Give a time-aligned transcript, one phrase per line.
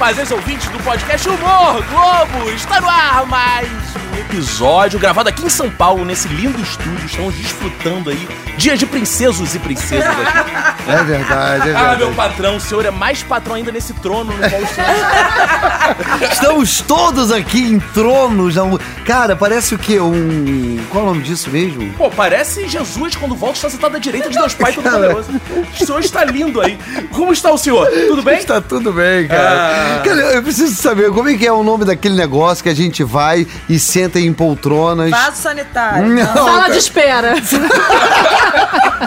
[0.00, 2.50] afazeres ouvintes do podcast Humor Globo.
[2.50, 7.04] Está no ar mais episódio gravado aqui em São Paulo, nesse lindo estúdio.
[7.04, 10.90] Estamos desfrutando aí dias de princesos e princesas aqui.
[10.90, 11.98] É verdade, é Ah, verdade.
[11.98, 16.80] meu patrão, o senhor é mais patrão ainda nesse trono no qual o senhor Estamos
[16.80, 18.54] todos aqui em tronos.
[18.54, 19.98] não- Cara, parece o quê?
[20.00, 20.78] Um.
[20.90, 21.92] Qual é o nome disso mesmo?
[21.94, 25.30] Pô, parece Jesus quando volta está sentado à direita de Deus Pai Todo-Poderoso.
[25.80, 26.78] O senhor está lindo aí.
[27.10, 27.88] Como está o senhor?
[27.88, 28.38] Tudo bem?
[28.38, 29.98] Está tudo bem, cara.
[29.98, 30.02] Ah.
[30.04, 33.02] Cara, eu preciso saber como é que é o nome daquele negócio que a gente
[33.02, 35.10] vai e senta em poltronas.
[35.10, 36.08] Vaso sanitário.
[36.08, 37.34] Não, Sala de espera.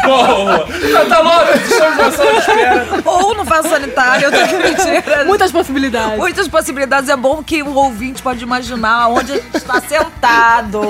[0.03, 0.65] Tá,
[1.01, 2.85] estamos na sala de espera.
[3.05, 5.23] Ou no vaso sanitário, eu tô aqui mentira.
[5.25, 6.17] Muitas possibilidades.
[6.17, 7.09] Muitas possibilidades.
[7.09, 10.81] É bom que o ouvinte pode imaginar onde a gente está sentado.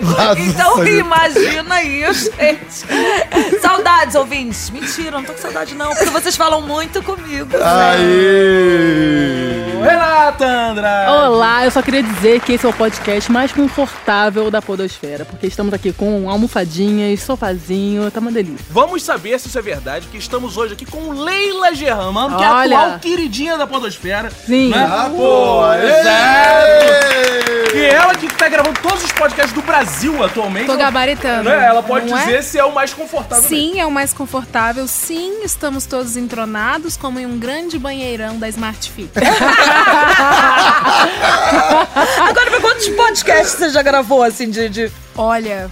[0.00, 0.98] Vaso Então sanitário.
[1.00, 3.60] imagina aí, gente.
[3.62, 4.68] Saudades, ouvintes.
[4.70, 7.48] Mentira, não tô com saudade não, porque vocês falam muito comigo.
[7.62, 9.64] Aê!
[9.82, 11.10] Renata Andrade.
[11.12, 12.87] Olá, eu só queria dizer que esse é o podcast
[13.30, 18.64] mais confortável da Podosfera, porque estamos aqui com almofadinhas, sofazinho, tá uma delícia.
[18.70, 22.50] Vamos saber se isso é verdade, porque estamos hoje aqui com Leila Germano, que é
[22.50, 22.78] Olha.
[22.78, 24.30] a atual queridinha da Podosfera.
[24.30, 24.70] Sim.
[24.70, 24.88] Né?
[24.90, 27.76] Ah, Pô, pô, exato.
[27.76, 30.66] E ela que tá gravando todos os podcasts do Brasil atualmente.
[30.66, 31.50] Tô ela- gabaritando.
[31.50, 32.24] né, Ela pode não é?
[32.24, 33.44] dizer se é o mais confortável.
[33.48, 33.56] mesmo.
[33.56, 34.88] Sim, é o mais confortável.
[34.88, 39.10] Sim, estamos todos entronados como em um grande banheirão da Smart Fit.
[42.28, 42.88] Agora, mas quantos
[43.22, 44.68] podcasts você já gravou, assim, de...
[44.68, 44.92] de...
[45.16, 45.68] Olha,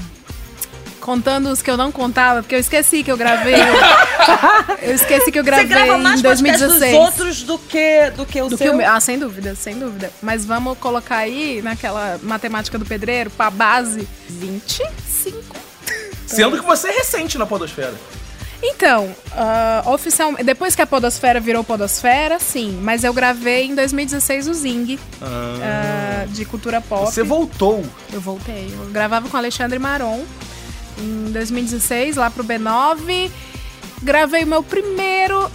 [1.00, 3.54] contando os que eu não contava, porque eu esqueci que eu gravei.
[4.82, 6.92] eu esqueci que eu Você gravei grava mais em podcasts 2016.
[6.92, 8.66] dos outros do que, do que o Do seu?
[8.66, 8.90] que o meu.
[8.90, 10.10] Ah, sem dúvida, sem dúvida.
[10.20, 15.36] Mas vamos colocar aí, naquela matemática do pedreiro, pra base, 25.
[16.26, 17.94] Sendo que você é recente na Podosfera.
[18.62, 22.78] Então, ah, oficialmente, depois que a Podosfera virou Podosfera, sim.
[22.82, 27.06] Mas eu gravei em 2016 o Zing, ah, de cultura pop.
[27.06, 27.84] Você voltou.
[28.12, 28.72] Eu voltei.
[28.72, 30.24] Eu gravava com Alexandre Maron
[30.98, 33.30] em 2016, lá pro B9.
[34.02, 35.50] Gravei o meu primeiro.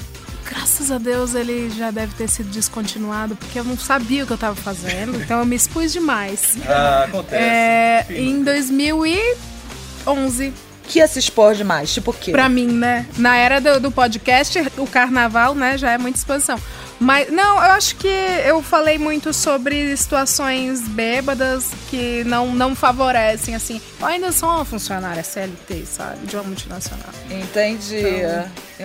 [0.49, 4.33] Graças a Deus ele já deve ter sido descontinuado, porque eu não sabia o que
[4.33, 6.57] eu tava fazendo, então eu me expus demais.
[6.67, 7.41] Ah, acontece.
[7.41, 10.53] É, em 2011,
[10.91, 11.93] Que ia se expor demais?
[11.93, 12.31] Tipo o quê?
[12.31, 13.05] Pra mim, né?
[13.17, 16.59] Na era do, do podcast, o carnaval, né, já é muita exposição.
[16.99, 18.07] Mas, não, eu acho que
[18.45, 23.81] eu falei muito sobre situações bêbadas que não, não favorecem, assim.
[23.99, 26.27] Eu ainda sou uma funcionária CLT, sabe?
[26.27, 27.07] De uma multinacional.
[27.31, 28.03] Entendi.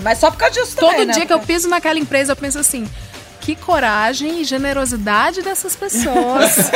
[0.03, 1.13] Mas só por causa disso Todo também, né?
[1.13, 2.89] dia que eu piso naquela empresa, eu penso assim.
[3.41, 6.55] Que coragem e generosidade dessas pessoas.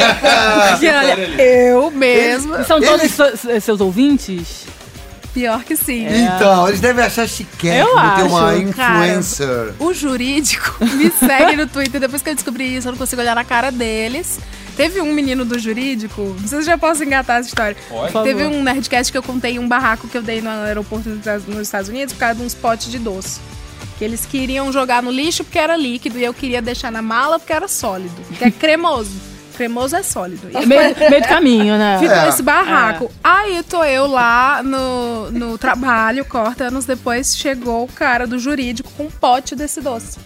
[0.70, 2.64] Porque, olha, eu mesma.
[2.64, 4.66] São todos Eles- se- seus ouvintes?
[5.32, 6.06] Pior que sim.
[6.08, 9.06] Então, eles devem achar chiquete Eu ter uma acho, cara.
[9.06, 9.74] influencer.
[9.78, 12.00] O jurídico me segue no Twitter.
[12.00, 14.40] Depois que eu descobri isso, eu não consigo olhar na cara deles.
[14.76, 17.76] Teve um menino do jurídico, não sei se eu já posso engatar essa história.
[17.88, 18.12] Pode.
[18.24, 18.56] Teve favor.
[18.56, 21.60] um Nerdcast que eu contei um barraco que eu dei no aeroporto nos Estados- nos
[21.62, 23.40] Estados Unidos por causa de uns potes de doce.
[23.98, 27.38] Que eles queriam jogar no lixo porque era líquido e eu queria deixar na mala
[27.38, 28.14] porque era sólido.
[28.38, 29.10] Que é cremoso.
[29.60, 30.48] Cremoso é sólido.
[30.58, 31.98] E Meio, meio do caminho, né?
[31.98, 32.28] Ficou É.
[32.30, 33.12] esse barraco.
[33.22, 38.90] Aí tô eu lá no, no trabalho, corta anos depois, chegou o cara do jurídico
[38.96, 40.18] com um pote desse doce.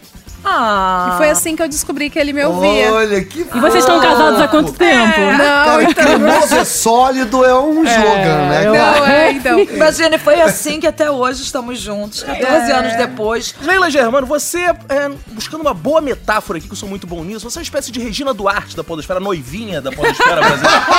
[0.44, 1.10] Ah.
[1.12, 2.93] E foi assim que eu descobri que ele me ouvia.
[2.93, 5.21] Olha, que E vocês estão casados há quanto tempo?
[5.21, 6.05] Não, Cara, então.
[6.05, 8.66] cremoso é sólido é um slogan, né?
[8.66, 9.00] eu cara?
[9.00, 9.59] Não, é, então.
[9.60, 12.75] Imagina, foi assim que até hoje estamos juntos, 14 É.
[12.75, 13.54] anos depois.
[13.62, 17.49] Leila Germano, você, é, buscando uma boa metáfora aqui, que eu sou muito bom nisso,
[17.49, 20.84] você é uma espécie de Regina Duarte da Podosfera, noivinha da Podosfera brasileira.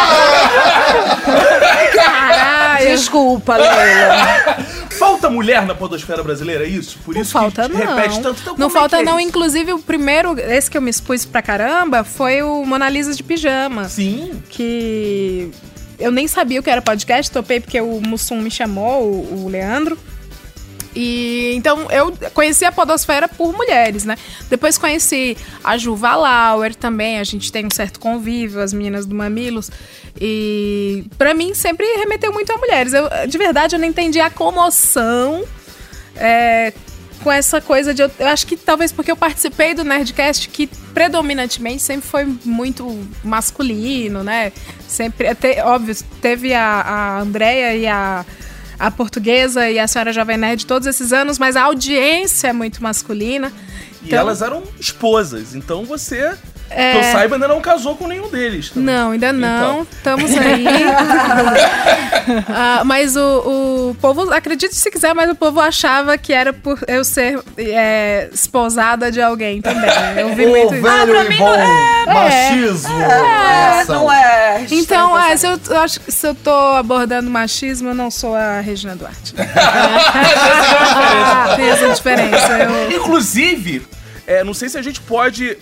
[1.93, 2.64] Caralho.
[2.77, 4.57] Desculpa, Leila.
[4.91, 6.97] Falta mulher na Podosfera brasileira, é isso?
[7.03, 7.95] Por Não isso falta, que não.
[7.95, 8.41] repete tanto.
[8.41, 9.19] Então, não é falta, é não.
[9.19, 9.27] isso?
[9.29, 13.21] Inclusive, o primeiro, esse que eu me expus pra caramba, foi o Mona Lisa de
[13.23, 13.89] pijama.
[13.89, 14.41] Sim.
[14.49, 15.51] Que
[15.99, 19.97] eu nem sabia o que era podcast, topei porque o Mussum me chamou, o Leandro.
[20.95, 24.15] E então eu conheci a Podosfera por mulheres, né?
[24.49, 29.13] Depois conheci a Juva Lauer também, a gente tem um certo convívio, as meninas do
[29.13, 29.69] Mamilos.
[30.19, 32.93] E pra mim sempre remeteu muito a mulheres.
[32.93, 35.43] Eu, de verdade, eu não entendi a comoção
[36.15, 36.71] é,
[37.21, 38.01] com essa coisa de.
[38.01, 43.05] Eu, eu acho que talvez porque eu participei do Nerdcast, que predominantemente sempre foi muito
[43.21, 44.53] masculino, né?
[44.87, 45.27] Sempre.
[45.27, 48.25] até- óbvio, teve a, a Andrea e a.
[48.79, 52.81] A portuguesa e a senhora Jovem Nerd todos esses anos, mas a audiência é muito
[52.83, 53.51] masculina.
[54.01, 56.35] E Então- elas eram esposas, então você
[56.69, 56.91] É.
[56.93, 58.69] Que eu saiba, ainda não casou com nenhum deles.
[58.69, 58.93] também.
[58.95, 59.81] Não, ainda não.
[59.81, 59.87] Então.
[59.91, 60.65] Estamos aí.
[62.49, 66.79] Ah, mas o, o povo, acredite se quiser, mas o povo achava que era por
[66.87, 69.87] eu ser é, esposada de alguém também.
[70.17, 70.81] Eu vi muito isso.
[70.83, 72.99] velho Ah, pra mim não é- machismo.
[72.99, 74.65] É, não é.
[74.71, 78.35] Então, é, se eu, eu acho que se eu tô abordando machismo, eu não sou
[78.35, 79.35] a Regina Duarte.
[81.55, 82.57] Tem essa diferença.
[82.59, 83.85] Eu- Inclusive,
[84.25, 85.57] é, não sei se a gente pode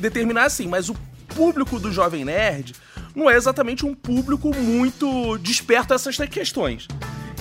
[0.00, 0.96] determinar assim, mas o
[1.34, 2.74] público do Jovem Nerd
[3.14, 6.86] não é exatamente um público muito desperto a essas questões.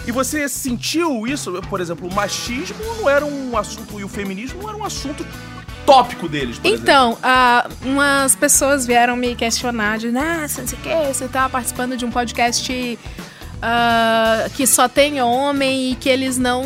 [0.08, 4.62] E você sentiu isso, por exemplo, o machismo não era um assunto e o feminismo
[4.62, 5.26] não era um assunto
[5.86, 6.60] tópico deles.
[6.64, 11.98] Então, ah, umas pessoas vieram me questionar de, não sei o que, você tá participando
[11.98, 12.98] de um podcast
[13.62, 16.64] ah, que só tem homem e que eles não,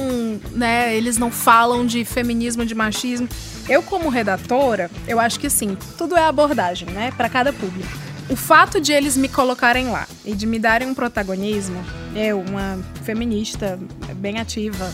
[0.51, 3.28] né, eles não falam de feminismo, de machismo.
[3.68, 7.89] Eu, como redatora, eu acho que sim, tudo é abordagem, né, para cada público.
[8.30, 11.83] O fato de eles me colocarem lá e de me darem um protagonismo,
[12.15, 13.80] eu, uma feminista
[14.15, 14.92] bem ativa,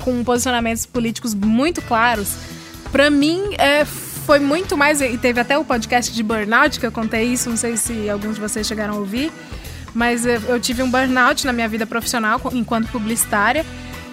[0.00, 2.36] com posicionamentos políticos muito claros,
[2.90, 5.00] Pra mim, é, foi muito mais.
[5.00, 8.36] E teve até o podcast de burnout que eu contei isso, não sei se alguns
[8.36, 9.30] de vocês chegaram a ouvir.
[9.94, 13.64] Mas eu, tive um burnout na minha vida profissional enquanto publicitária.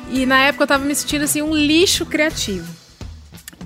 [0.10, 2.85] E na época eu tava me sentindo assim um lixo criativo.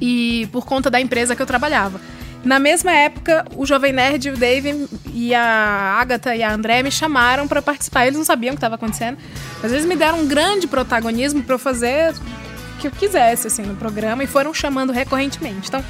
[0.02, 2.00] E por conta da empresa que eu trabalhava.
[2.44, 6.90] Na mesma época, o Jovem Nerd, o Dave e a Agatha e a André me
[6.92, 8.06] chamaram pra participar.
[8.06, 9.18] Eles não sabiam o que estava acontecendo,
[9.62, 13.64] mas eles me deram um grande protagonismo pra eu fazer o que eu quisesse assim
[13.64, 15.68] no programa e foram chamando recorrentemente.
[15.68, 15.84] Então,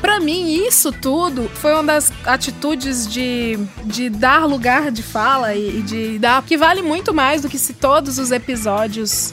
[0.00, 5.78] Pra mim, isso tudo foi uma das atitudes de, de dar lugar de fala e,
[5.78, 6.42] e de dar.
[6.42, 9.32] que vale muito mais do que se todos os episódios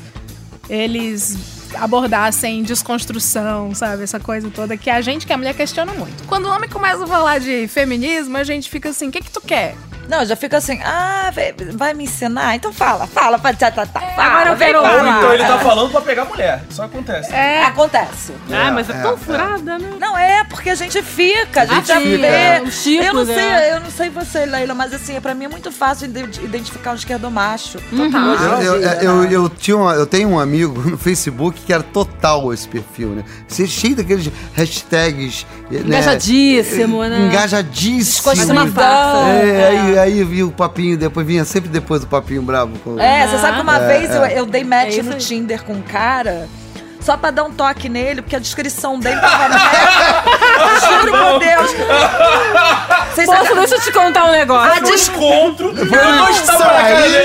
[0.69, 4.03] eles abordassem desconstrução, sabe?
[4.03, 6.23] Essa coisa toda que a gente, que a mulher, questiona muito.
[6.25, 9.31] Quando o homem começa a falar de feminismo, a gente fica assim: o que, que
[9.31, 9.75] tu quer?
[10.07, 12.55] Não, já fica assim, ah, vai, vai me ensinar?
[12.55, 14.79] Então fala, fala, fala, tá, tá, tá, fala, agora eu quero.
[14.79, 16.63] Então ele tá falando pra pegar mulher.
[16.69, 17.33] Isso acontece.
[17.33, 17.63] É.
[17.63, 18.33] Acontece.
[18.51, 19.17] Ah, mas é, É, tão é.
[19.17, 19.89] furada, né?
[19.99, 22.25] Não, é porque a gente fica, a gente Ah, já fica, vê.
[22.27, 22.59] é.
[22.59, 23.73] Eu não sei, é.
[23.75, 26.95] eu não sei você, Leila, mas assim, pra mim é muito fácil ide- identificar um
[26.95, 27.77] esquerdomacho.
[27.91, 28.11] Uhum.
[28.11, 28.61] Total.
[28.61, 29.27] Eu, eu, Vida, eu, né?
[29.31, 33.23] eu tinha uma- eu tenho um amigo no Facebook que era total esse perfil, né?
[33.47, 35.45] Você cheio daqueles hashtags.
[35.71, 35.79] né?
[35.79, 37.27] Engajadíssimo, né?
[37.27, 38.51] Engajadíssimo.
[38.51, 39.29] Uma farsa.
[39.29, 42.77] É, aí, aí vi o papinho, depois vinha sempre depois do papinho bravo.
[42.79, 42.99] Com...
[42.99, 44.39] É, você sabe que uma É, vez eu, é.
[44.39, 45.17] eu dei match É no.
[45.17, 46.47] Tinder com um cara.
[46.99, 49.55] Só pra dar um toque nele, porque a descrição dele tava.
[50.53, 51.71] Juro por Deus.
[53.13, 54.71] Vocês Posso, sabem- deixa eu te contar um negócio.
[54.73, 55.73] a, des- Encontro.
[55.77, 57.17] Eu cara dele.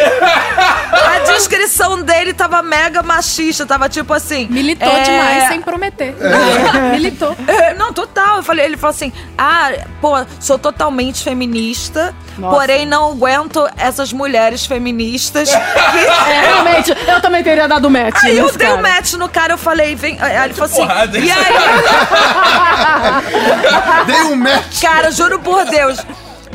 [0.92, 3.64] a descrição dele tava mega machista.
[3.64, 4.46] Tava tipo assim.
[4.50, 6.14] Militou é, demais sem prometer.
[6.92, 7.34] Militou.
[7.46, 8.36] É, Não, total.
[8.38, 9.70] Eu falei, ele falou assim: ah,
[10.00, 12.54] pô, sou totalmente feminista, Nossa.
[12.56, 15.48] porém não aguento essas mulheres feministas.
[15.50, 18.82] que- É, realmente, eu também teria dado match Aí eu dei um cara.
[18.94, 20.19] match no cara, eu falei, vem.
[20.20, 20.86] Aí ele falou assim.
[20.86, 21.38] porrada, E aí,
[24.06, 24.80] Dei um match.
[24.80, 25.98] cara, juro por Deus.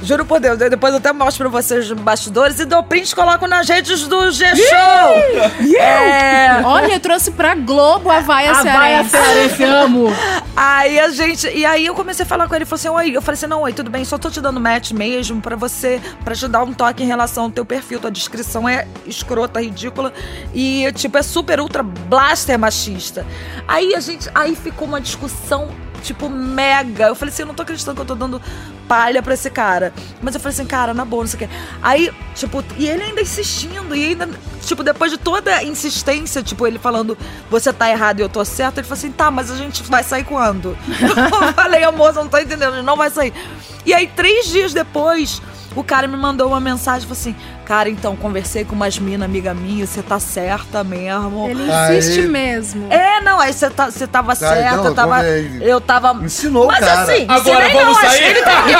[0.01, 3.09] Juro por Deus, eu depois eu até mostro pra vocês os bastidores e dou print
[3.09, 5.79] e coloco nas redes do G-Show.
[5.79, 9.09] É, Olha, eu trouxe pra Globo a vaia A vaia cearense.
[9.11, 10.07] cearense, amo.
[10.57, 11.47] Aí a gente.
[11.47, 12.63] E aí eu comecei a falar com ele.
[12.63, 14.59] Ele falou assim: Oi, eu falei assim: Não, oi, tudo bem, só tô te dando
[14.59, 17.99] match mesmo pra você, pra te dar um toque em relação ao teu perfil.
[17.99, 20.13] Tua descrição é escrota, ridícula.
[20.53, 23.25] E, tipo, é super ultra blaster machista.
[23.67, 24.29] Aí a gente.
[24.35, 25.69] Aí ficou uma discussão.
[26.03, 27.07] Tipo, mega.
[27.07, 28.41] Eu falei assim, eu não tô acreditando que eu tô dando
[28.87, 29.93] palha pra esse cara.
[30.21, 31.55] Mas eu falei assim, cara, na boa, não sei o quê.
[31.81, 34.29] Aí, tipo, e ele ainda insistindo, e ainda,
[34.61, 37.17] tipo, depois de toda a insistência, tipo, ele falando,
[37.49, 40.03] você tá errado e eu tô certo, ele falou assim, tá, mas a gente vai
[40.03, 40.77] sair quando?
[40.87, 43.33] eu falei, amor, você não tá entendendo, a gente não vai sair.
[43.85, 45.41] E aí, três dias depois,
[45.75, 47.35] o cara me mandou uma mensagem, falou assim,
[47.65, 51.47] cara, então, conversei com umas minas, amiga minha, você tá certa mesmo.
[51.49, 52.87] Ele insiste Aí- mesmo.
[52.93, 55.15] É, não, aí você tá, você tava certa, então, eu tava.
[55.15, 55.57] como é?
[55.61, 56.13] Eu tava.
[56.23, 57.01] Ensinou Mas cara.
[57.01, 58.23] assim, Agora vamos não, acho que sair?
[58.29, 58.72] ele que-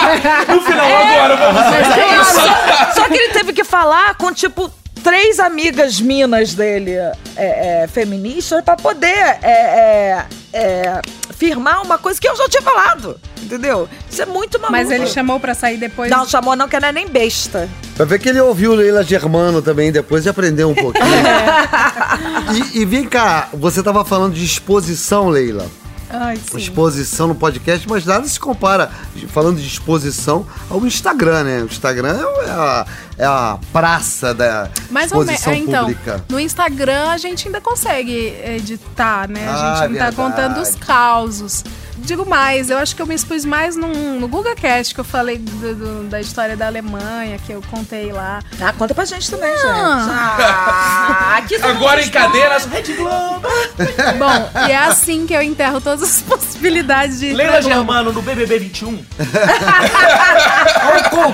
[0.48, 2.26] No final, agora vamos sair.
[2.26, 4.72] só, só que ele teve que falar com, tipo,
[5.04, 11.02] três amigas minas dele é, é, feministas pra poder é, é, é,
[11.36, 13.20] firmar uma coisa que eu já tinha falado.
[13.42, 13.90] Entendeu?
[14.10, 14.72] Isso é muito maluco.
[14.72, 16.10] Mas ele chamou pra sair depois.
[16.10, 17.70] Não, chamou não, que não é nem besta.
[17.96, 21.06] Pra ver que ele ouviu Leila Germano também depois e aprendeu um pouquinho.
[22.74, 25.68] e, e vem cá, você tava falando de exposição, Leila.
[26.14, 26.40] Ai.
[26.56, 28.92] Exposição no podcast, mas nada se compara,
[29.30, 31.62] falando de exposição, ao Instagram, né?
[31.64, 32.16] O Instagram
[32.46, 32.86] é a,
[33.18, 35.34] é a praça da Mais ou menos.
[35.40, 36.24] exposição Então, pública.
[36.30, 39.48] no Instagram a gente ainda consegue editar, né?
[39.50, 40.16] Ah, a gente não verdade.
[40.16, 41.64] tá contando os causos.
[41.98, 45.38] Digo mais, eu acho que eu me expus mais num, no GugaCast, que eu falei
[45.38, 48.40] do- do- da história da Alemanha, que eu contei lá.
[48.62, 49.66] Ah, conta pra gente também, gente.
[49.68, 50.38] Ah.
[50.40, 53.42] Ah, aqui todo Agora em cadeiras, Rede Globo.
[54.18, 57.34] Bom, e é assim que eu enterro todas as possibilidades de.
[57.34, 57.62] Leila.
[57.62, 59.04] Germano no BBB 21.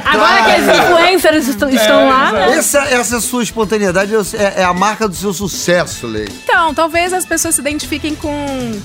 [0.05, 2.57] Agora que as influencers est- estão lá, né?
[2.57, 6.27] Essa, essa sua espontaneidade é, é a marca do seu sucesso, Lei.
[6.43, 8.79] Então, talvez as pessoas se identifiquem com,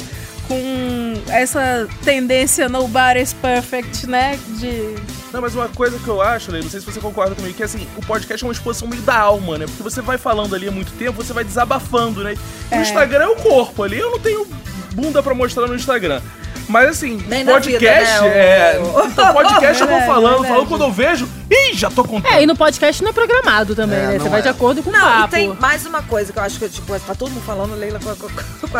[0.49, 4.39] com essa tendência nobody's perfect, né?
[4.59, 4.95] De.
[5.33, 7.63] Não, mas uma coisa que eu acho, Leila, não sei se você concorda comigo, que
[7.63, 9.67] assim, o podcast é uma exposição meio da alma, né?
[9.67, 12.37] Porque você vai falando ali há muito tempo, você vai desabafando, né?
[12.71, 13.99] E O Instagram é o corpo ali.
[13.99, 14.47] Eu não tenho
[14.95, 16.21] bunda pra mostrar no Instagram.
[16.69, 18.81] Mas assim, Nem podcast vida, né, é.
[18.81, 20.49] o- Então, podcast eu vou Verdade, falando, verdade.
[20.49, 21.29] falando quando eu vejo.
[21.51, 22.33] Ih, já tô contando.
[22.33, 24.19] É, e no podcast não é programado também, É, né?
[24.19, 24.43] Você vai é.
[24.43, 25.29] de acordo com o Não, e papo.
[25.35, 28.01] tem mais uma coisa que eu acho que, tipo, tá todo mundo falando, Leila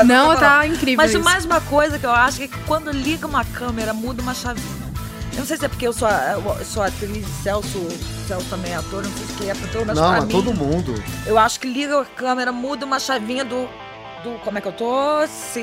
[0.05, 1.23] Não, tá incrível Mas isso.
[1.23, 4.85] mais uma coisa que eu acho que quando liga uma câmera, muda uma chavinha.
[5.33, 7.87] Eu não sei se é porque eu sou, a- eu sou atriz, Celso,
[8.29, 10.31] Celso também é ator, não sei se que é, pelo menos Não, pra mas mim,
[10.31, 10.95] todo mundo.
[11.27, 13.69] eu acho que liga a câmera, muda uma chavinha do,
[14.25, 15.61] do como é que eu tô, se,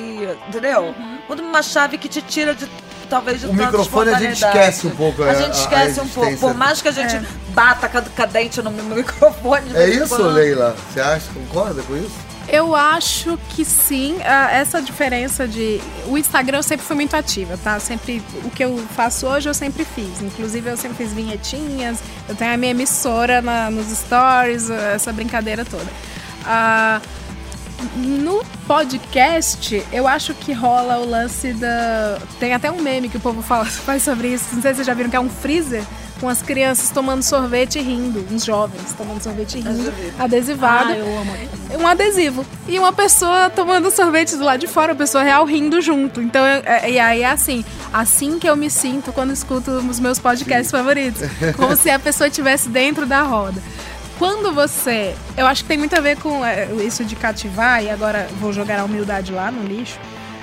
[0.47, 0.93] entendeu?
[1.27, 2.69] Muda uma chave que te tira de,
[3.09, 5.23] talvez, de O microfone a gente esquece um pouco.
[5.23, 8.69] A gente esquece um pouco, por mais que a gente bata com a cadente no
[8.95, 9.75] microfone.
[9.75, 10.29] É isso, quando.
[10.33, 10.75] Leila?
[10.93, 11.25] Você acha?
[11.33, 12.31] Concorda com isso?
[12.47, 14.17] Eu acho que sim.
[14.25, 15.79] Ah, essa diferença de.
[16.07, 17.79] O Instagram eu sempre fui muito ativa, tá?
[17.79, 18.21] Sempre.
[18.43, 20.21] O que eu faço hoje eu sempre fiz.
[20.21, 21.99] Inclusive eu sempre fiz vinhetinhas.
[22.27, 25.85] Eu tenho a minha emissora na- nos stories, essa brincadeira toda.
[26.45, 26.99] Ah,
[27.95, 32.17] no podcast, eu acho que rola o lance da.
[32.39, 34.45] Tem até um meme que o povo fala, faz sobre isso.
[34.53, 35.83] Não sei se vocês já viram que é um freezer
[36.19, 38.25] com as crianças tomando sorvete e rindo.
[38.31, 39.91] Uns jovens tomando sorvete e rindo.
[40.19, 41.33] Adesivado Ah, eu amo.
[41.83, 42.45] um adesivo.
[42.67, 46.21] E uma pessoa tomando sorvete do lado de fora, a pessoa real rindo junto.
[46.21, 50.19] Então, é- e aí é assim, assim que eu me sinto quando escuto os meus
[50.19, 51.23] podcasts favoritos.
[51.57, 53.59] Como se a pessoa estivesse dentro da roda.
[54.21, 55.15] Quando você.
[55.35, 58.53] Eu acho que tem muito a ver com é, isso de cativar, e agora vou
[58.53, 59.97] jogar a humildade lá no lixo.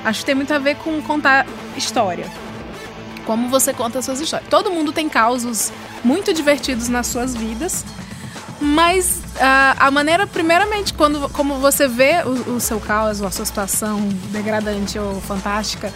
[0.05, 2.27] Acho que tem muito a ver com contar história.
[3.25, 4.51] Como você conta as suas histórias.
[4.51, 5.71] Todo mundo tem causos
[6.03, 7.85] muito divertidos nas suas vidas.
[8.61, 13.45] Mas ah, a maneira, primeiramente, quando, como você vê o, o seu caos, a sua
[13.45, 14.01] situação
[14.33, 15.93] degradante ou fantástica,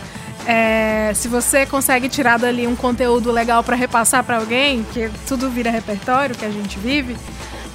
[0.47, 5.51] é, se você consegue tirar dali um conteúdo legal pra repassar pra alguém, que tudo
[5.51, 7.17] vira repertório que a gente vive,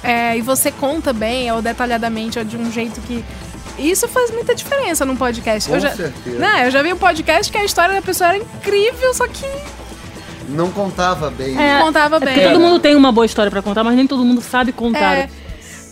[0.02, 3.24] é, e você conta bem ou detalhadamente ou de um jeito que.
[3.78, 5.68] Isso faz muita diferença num podcast.
[5.68, 6.38] Com eu já, certeza.
[6.38, 9.46] Né, eu já vi um podcast que a história da pessoa era incrível, só que
[10.48, 11.56] Não contava bem.
[11.56, 12.34] É, contava é bem.
[12.34, 15.16] porque todo mundo tem uma boa história pra contar, mas nem todo mundo sabe contar.
[15.16, 15.28] É,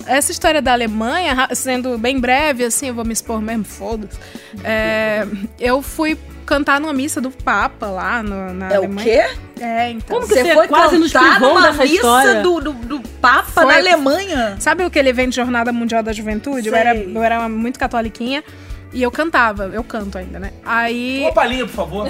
[0.07, 4.19] essa história da Alemanha, sendo bem breve, assim, eu vou me expor mesmo, foda-se.
[4.65, 5.27] É,
[5.61, 9.05] eu fui cantar numa missa do Papa lá no- na É o Alemanha.
[9.05, 9.27] quê?
[9.61, 10.17] É, então.
[10.17, 12.35] Como que Você você foi quase nos cantar privou numa dessa missa história?
[12.43, 13.65] do, do, do Papa Foi.
[13.67, 14.57] na Alemanha?
[14.61, 16.69] Sabe aquele evento Jornada Mundial da Juventude?
[16.69, 18.45] Eu era, eu era muito catoliquinha
[18.93, 19.65] e eu cantava.
[19.73, 20.53] Eu canto ainda, né?
[20.65, 21.21] Aí.
[21.23, 22.09] Uma palhinha, por favor.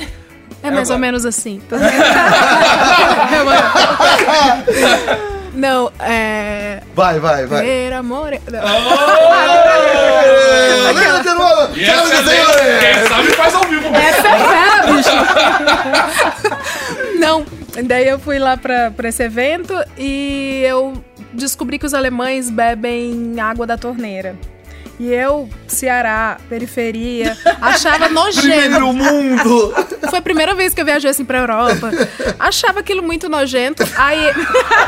[0.62, 0.98] É mais ou agora.
[0.98, 1.60] menos assim.
[5.54, 6.80] Não, é.
[6.94, 7.62] Vai, vai, vai.
[7.64, 8.40] Per amore.
[8.50, 8.60] Não.
[10.94, 11.70] Leila Teruana!
[11.74, 12.52] E essa é Leila.
[13.34, 13.88] Faz ao vivo.
[17.18, 17.44] Não,
[17.84, 20.92] daí eu fui lá pra, pra esse evento e eu
[21.32, 24.36] descobri que os alemães bebem água da torneira.
[24.98, 28.46] E eu, Ceará, periferia, achava nojento.
[28.46, 29.74] Primeiro mundo!
[30.08, 31.90] Foi a primeira vez que eu viajei assim pra Europa.
[32.38, 33.82] Achava aquilo muito nojento.
[33.96, 34.32] Aí,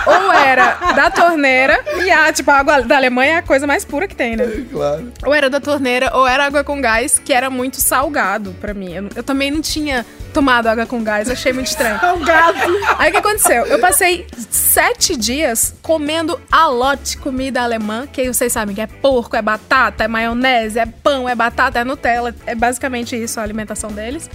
[0.06, 3.84] ou era da torneira, e a, tipo, a água da Alemanha é a coisa mais
[3.84, 4.46] pura que tem, né?
[4.72, 5.12] Claro.
[5.26, 8.94] Ou era da torneira, ou era água com gás, que era muito salgado pra mim.
[8.94, 11.98] Eu, eu também não tinha tomado água com gás, achei muito estranho.
[12.00, 12.58] Salgado!
[12.98, 13.66] Aí o que aconteceu?
[13.66, 19.42] Eu passei sete dias comendo alote comida alemã, que vocês sabem que é porco, é
[19.42, 22.34] batata, é maionese, é pão, é batata, é Nutella.
[22.46, 24.30] É basicamente isso a alimentação deles.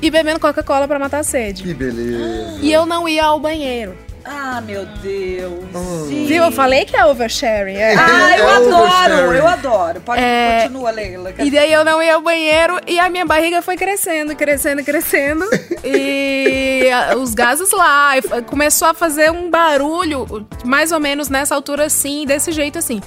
[0.00, 1.62] E bebendo Coca-Cola pra matar a sede.
[1.62, 2.58] Que beleza.
[2.60, 3.96] E eu não ia ao banheiro.
[4.24, 5.64] Ah, meu Deus.
[5.74, 6.24] Hum.
[6.26, 6.44] Viu?
[6.44, 7.76] Eu falei que é oversharing.
[7.76, 7.94] É.
[7.96, 10.00] Ah, eu É adoro, eu adoro.
[10.00, 11.32] Pode, É, continua, Leila.
[11.38, 15.44] E daí eu não ia ao banheiro e a minha barriga foi crescendo, crescendo, crescendo.
[15.84, 18.12] e a- os gases lá.
[18.46, 23.00] começou a fazer um barulho, mais ou menos nessa altura assim, desse jeito assim.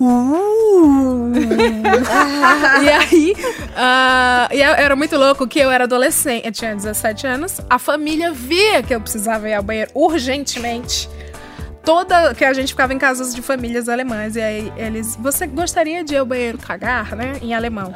[0.00, 1.32] Uh.
[2.82, 3.34] e aí,
[3.76, 8.32] ah, e era muito louco que eu era adolescente, eu tinha 17 anos, a família
[8.32, 11.08] via que eu precisava ir ao banheiro urgentemente.
[11.84, 12.34] toda.
[12.34, 14.36] Que a gente ficava em casas de famílias alemãs.
[14.36, 15.16] E aí eles.
[15.16, 17.34] Você gostaria de ir ao banheiro cagar, né?
[17.42, 17.94] Em alemão.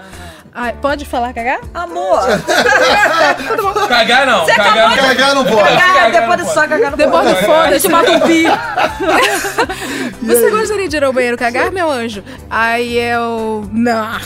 [0.60, 1.60] Ah, pode falar cagar?
[1.72, 2.18] Amor,
[3.88, 4.96] Cagar não, Você cagar acabou não.
[5.08, 5.68] Cagar não pode.
[5.68, 7.46] cagar, cagar depois de só cagar no Depois do pode.
[7.46, 8.44] foda-se, mata um pi.
[10.22, 12.24] Você gostaria de ir ao banheiro cagar, meu anjo?
[12.50, 13.68] Aí eu.
[13.72, 14.18] Não.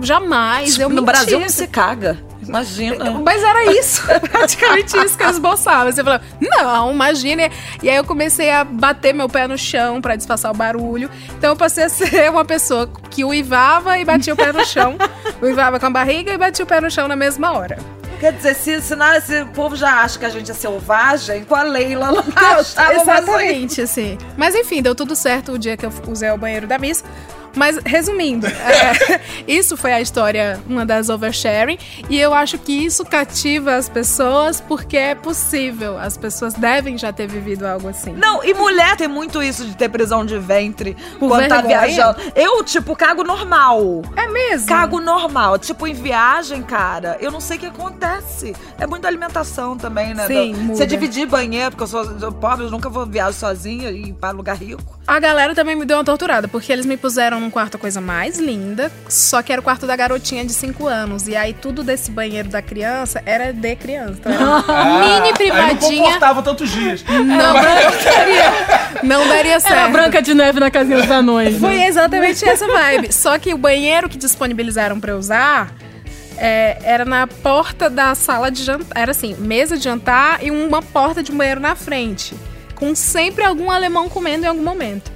[0.00, 0.78] Jamais.
[0.78, 1.12] Eu No mentia.
[1.12, 2.18] Brasil não se caga.
[2.48, 3.10] Imagina.
[3.24, 5.90] Mas era isso, praticamente isso que eu esboçava.
[5.92, 7.50] Você falava, não, imagine.
[7.82, 11.10] E aí eu comecei a bater meu pé no chão pra disfarçar o barulho.
[11.36, 14.96] Então eu passei a ser uma pessoa que uivava e batia o pé no chão.
[15.42, 17.78] uivava com a barriga e batia o pé no chão na mesma hora.
[18.20, 21.44] Quer dizer, se, se, na- se o povo já acha que a gente é selvagem,
[21.44, 22.62] com a Leila achava
[22.94, 24.16] você- exatamente, assim.
[24.36, 27.04] Mas enfim, deu tudo certo o dia que eu usei o banheiro da Miss.
[27.54, 31.78] Mas, resumindo, é, isso foi a história, uma das oversharing.
[32.08, 35.98] E eu acho que isso cativa as pessoas porque é possível.
[35.98, 38.12] As pessoas devem já ter vivido algo assim.
[38.12, 41.78] Não, e mulher tem muito isso de ter prisão de ventre Por quando tá vergonha?
[41.80, 42.20] viajando.
[42.34, 44.02] Eu, tipo, cago normal.
[44.16, 44.68] É mesmo?
[44.68, 45.58] Cago normal.
[45.58, 48.54] Tipo, em viagem, cara, eu não sei o que acontece.
[48.78, 50.26] É muita alimentação também, né?
[50.26, 50.68] Sim.
[50.68, 54.30] Você dividir banheiro, porque eu sou, pobre, eu nunca vou viajar sozinha e ir para
[54.30, 54.98] lugar rico.
[55.06, 58.00] A galera também me deu uma torturada, porque eles me puseram num quarto a coisa
[58.00, 61.28] mais linda, só que era o quarto da garotinha de 5 anos.
[61.28, 64.14] E aí tudo desse banheiro da criança era de criança.
[64.18, 66.02] Então era uma mini Aí não privadinha.
[66.04, 67.04] comportava tantos dias.
[67.04, 68.52] Não, daria,
[69.02, 69.74] não daria certo.
[69.74, 71.58] Era a Branca de Neve na casinha dos anões.
[71.58, 71.86] Foi né?
[71.86, 73.12] exatamente essa vibe.
[73.12, 75.70] Só que o banheiro que disponibilizaram pra eu usar
[76.38, 78.96] é, era na porta da sala de jantar.
[78.98, 82.34] Era assim, mesa de jantar e uma porta de banheiro na frente.
[82.74, 85.12] Com sempre algum alemão comendo em algum momento.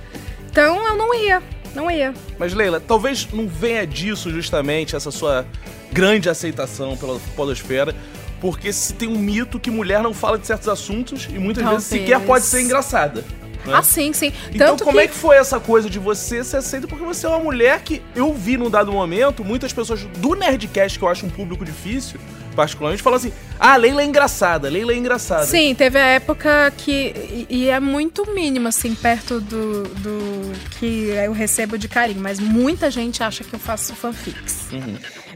[0.50, 1.42] Então eu não ia,
[1.74, 2.12] não ia.
[2.38, 5.46] Mas, Leila, talvez não venha disso justamente essa sua
[5.92, 7.94] grande aceitação pela podosfera,
[8.40, 11.88] porque se tem um mito que mulher não fala de certos assuntos e muitas vezes
[11.88, 12.06] Talvez.
[12.06, 13.24] sequer pode ser engraçada.
[13.66, 13.72] né?
[13.74, 14.32] Ah, sim, sim.
[14.54, 15.04] Então, Tanto como que...
[15.04, 16.86] é que foi essa coisa de você ser aceita?
[16.86, 20.98] Porque você é uma mulher que eu vi num dado momento, muitas pessoas do Nerdcast,
[20.98, 22.18] que eu acho um público difícil,
[22.58, 25.46] particularmente, falam assim: ah, Leila é engraçada, Leila é engraçada.
[25.46, 27.46] Sim, teve a época que.
[27.48, 32.90] E, é muito mínimo, assim, perto do, do que eu recebo de carinho, mas muita
[32.90, 34.66] gente acha que eu faço fanfics.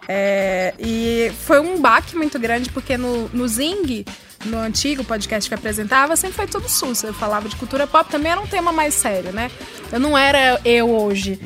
[0.09, 4.05] É, e foi um baque muito grande, porque no, no Zing,
[4.45, 7.05] no antigo podcast que eu apresentava, sempre foi tudo sus.
[7.05, 9.49] Eu falava de cultura pop, também era um tema mais sério, né?
[9.93, 11.39] Eu não era eu hoje.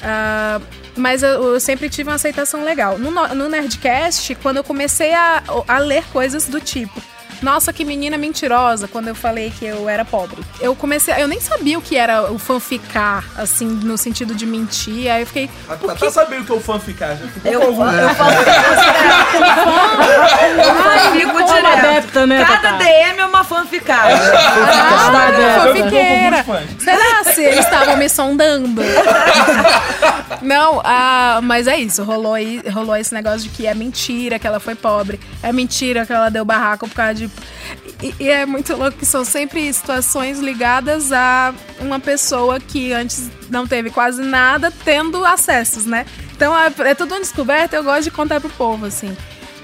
[0.00, 0.60] Ah,
[0.96, 2.98] mas eu, eu sempre tive uma aceitação legal.
[2.98, 7.00] No, no Nerdcast, quando eu comecei a, a ler coisas do tipo.
[7.44, 10.42] Nossa, que menina mentirosa, quando eu falei que eu era pobre.
[10.58, 11.12] Eu comecei.
[11.18, 15.10] Eu nem sabia o que era o fanficar, assim, no sentido de mentir.
[15.10, 15.50] Aí eu fiquei.
[15.68, 17.74] A Tatá que sabe o que é o fanficar, já ficou Eu, eu
[18.14, 18.32] falo
[21.04, 21.66] eu fico Como direto.
[21.78, 22.78] adepta, né, Cada Tatá?
[22.78, 24.14] DM é uma fanficada.
[24.14, 25.60] Ah, adepta.
[25.60, 26.44] fanfiqueira.
[26.48, 26.80] Eu.
[26.80, 28.80] Será se eles estavam me sondando?
[30.40, 32.02] Não, ah, mas é isso.
[32.04, 35.20] Rolou, aí, rolou esse negócio de que é mentira que ela foi pobre.
[35.42, 37.28] É mentira que ela deu barraco por causa de.
[38.02, 43.30] E, e é muito louco que são sempre situações ligadas a uma pessoa que antes
[43.50, 46.06] não teve quase nada, tendo acessos, né?
[46.34, 49.16] Então é, é tudo uma descoberta, eu gosto de contar pro povo, assim.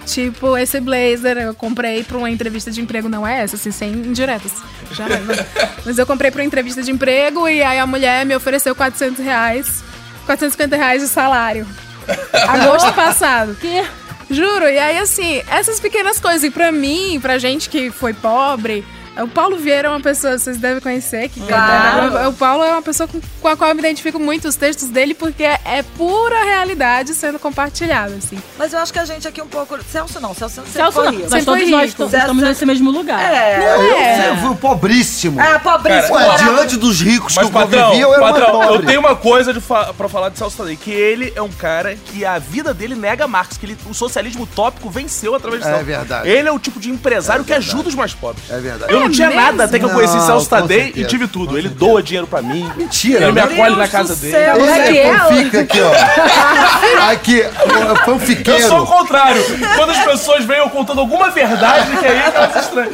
[0.07, 3.93] Tipo, esse blazer eu comprei pra uma entrevista de emprego, não é essa, assim, sem
[3.93, 4.53] indiretas.
[4.93, 5.25] Jamais.
[5.27, 5.47] Mas,
[5.85, 9.23] mas eu comprei pra uma entrevista de emprego e aí a mulher me ofereceu 400
[9.23, 9.85] reais,
[10.27, 11.67] 450 reais de salário.
[12.49, 13.55] Agosto passado.
[13.55, 13.85] Que?
[14.31, 18.85] Juro, e aí assim, essas pequenas coisas, e pra mim, pra gente que foi pobre,
[19.19, 22.29] o Paulo Vieira é uma pessoa, vocês devem conhecer, que Claro.
[22.29, 25.15] o Paulo é uma pessoa com, a qual eu me identifico muito os textos dele,
[25.15, 28.39] porque é pura realidade sendo compartilhada, assim.
[28.59, 29.79] Mas eu acho que a gente aqui um pouco.
[29.91, 31.11] Celso não, Celso sempre Celso, não.
[31.11, 31.23] rico.
[31.23, 32.09] Nós Sempre todos foi nós rico.
[32.09, 33.21] to- estamos nesse mesmo lugar.
[33.21, 33.59] É.
[33.59, 34.29] Eu, é.
[34.31, 35.41] eu fui pobríssimo.
[35.41, 36.15] É, pobríssimo.
[36.17, 38.73] Ué, morava- diante dos ricos Mas, que eu patrão, convivia, eu era patrão, mais eu
[38.73, 38.87] pobre.
[38.87, 41.97] tenho uma coisa de fa pra falar de Celso Tadei, que ele é um cara
[41.97, 45.73] que a vida dele nega Marx, que ele, o socialismo utópico venceu através de É
[45.73, 45.85] Celso.
[45.87, 46.29] verdade.
[46.29, 48.51] Ele é o tipo de empresário É que ajuda os mais pobres.
[48.51, 48.93] É verdade.
[48.93, 49.43] Eu não tinha mesmo?
[49.43, 51.57] nada até que eu conheci Não, Celso Tadei e tive tudo.
[51.59, 52.71] Ele doa dinheiro pra mim.
[52.77, 53.43] Mentira, Ele me né?
[53.43, 54.33] acolhe na casa dele.
[54.33, 54.57] céu.
[54.57, 55.15] Esse Raquel.
[55.15, 57.11] é fanfica aqui, ó.
[57.11, 58.69] Aqui, o Eu fanfiqueiro.
[58.69, 59.43] sou o contrário.
[59.77, 62.91] Quando as pessoas eu contando alguma verdade, que aí elas estranham.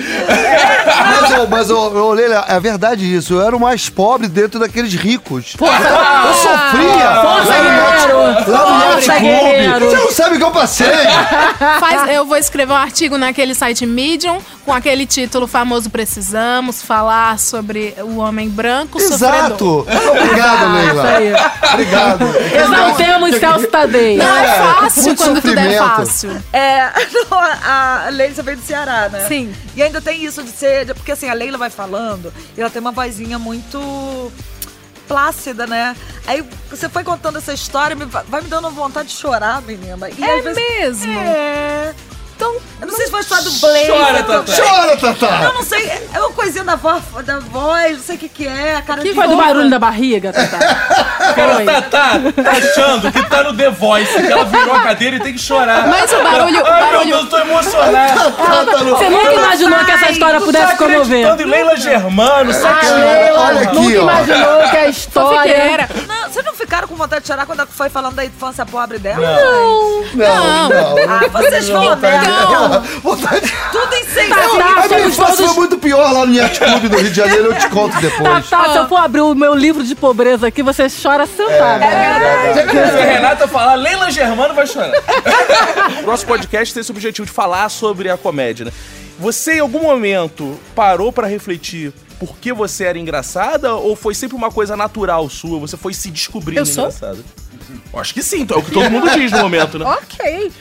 [1.21, 3.35] Mas, ô, mas ô, Leila, é verdade isso.
[3.35, 5.55] Eu era o mais pobre dentro daqueles ricos.
[5.59, 7.23] eu sofria.
[7.23, 8.23] Força, lá no guerreiro!
[8.37, 9.77] Yacht- Lá no Yacht Força, guerreiro!
[9.79, 9.91] Club.
[9.91, 10.87] Você não sabe o que eu passei.
[11.81, 17.39] Faz- eu vou escrever um artigo naquele site Medium com aquele título famoso Precisamos falar
[17.39, 19.87] sobre o homem branco sofredor.
[19.89, 20.19] Exato.
[20.21, 20.93] Obrigado, Leila.
[20.93, 21.71] Isso aí.
[21.73, 22.25] Obrigado.
[22.55, 24.19] Exaltemos Celso Tadei.
[24.19, 26.43] Não é fácil muito quando tudo é fácil.
[26.53, 26.91] É,
[27.31, 29.27] não, a Leila veio do Ceará, né?
[29.27, 29.55] Sim.
[29.75, 30.93] E ainda tem isso de ser.
[30.95, 34.31] Porque assim, a Leila vai falando e ela tem uma vozinha muito
[35.09, 35.97] plácida, né?
[36.27, 40.11] Aí você foi contando essa história, me- vai me dando vontade de chorar, menina.
[40.11, 41.19] E É vezes- mesmo?
[41.21, 41.95] É.
[42.37, 43.87] Então, Eu não sei se foi a história do Blaze.
[43.87, 44.53] Chora, Tatá.
[44.63, 45.41] Chora, Tatá.
[45.45, 48.47] Eu não sei, é uma coisinha da, vo, da voz, não sei o que que
[48.47, 50.59] é, a cara Que de foi do barulho da barriga, Tatá?
[51.37, 51.65] Cara, Foi.
[51.65, 52.11] tá, tá,
[52.43, 55.41] tá achando que tá no The Voice, que ela virou a cadeira e tem que
[55.41, 55.87] chorar.
[55.89, 58.21] Mas o barulho- o Ai, meu barulho- Deus, eu tô emocionado.
[58.97, 61.41] Você nunca imaginou que essa história pudesse tá acreditando comover?
[61.41, 62.87] em Leila Germano, sete
[63.37, 64.03] Olha aqui, Nunca ó.
[64.03, 65.89] imaginou que a história...
[66.07, 68.99] Não, vocês não ficaram com vontade de chorar quando ela foi falando da infância pobre
[68.99, 69.19] dela?
[69.21, 70.97] Não, não.
[71.09, 71.75] Ah, vocês né?
[73.03, 74.37] Vontade- Tudo insensível.
[74.59, 77.17] Tá, A minha infância todos- foi muito pior lá no Yacht Clube do Rio de
[77.17, 78.49] Janeiro, eu te conto depois.
[78.49, 81.85] Tatá, se eu for abrir o meu livro de pobreza aqui, você chora sentada.
[82.71, 84.91] Se a Renata falar, Leila Germano vai chorar.
[86.05, 88.73] Nosso podcast tem esse objetivo de falar sobre a comédia, né?
[89.19, 94.37] Você em algum momento parou pra refletir por que você era engraçada ou foi sempre
[94.37, 95.59] uma coisa natural sua?
[95.61, 96.85] Você foi se descobrindo Eu sou?
[96.85, 97.19] engraçada?
[97.95, 99.87] Acho que sim, é o que todo mundo diz no momento, né?
[99.87, 100.53] Ok.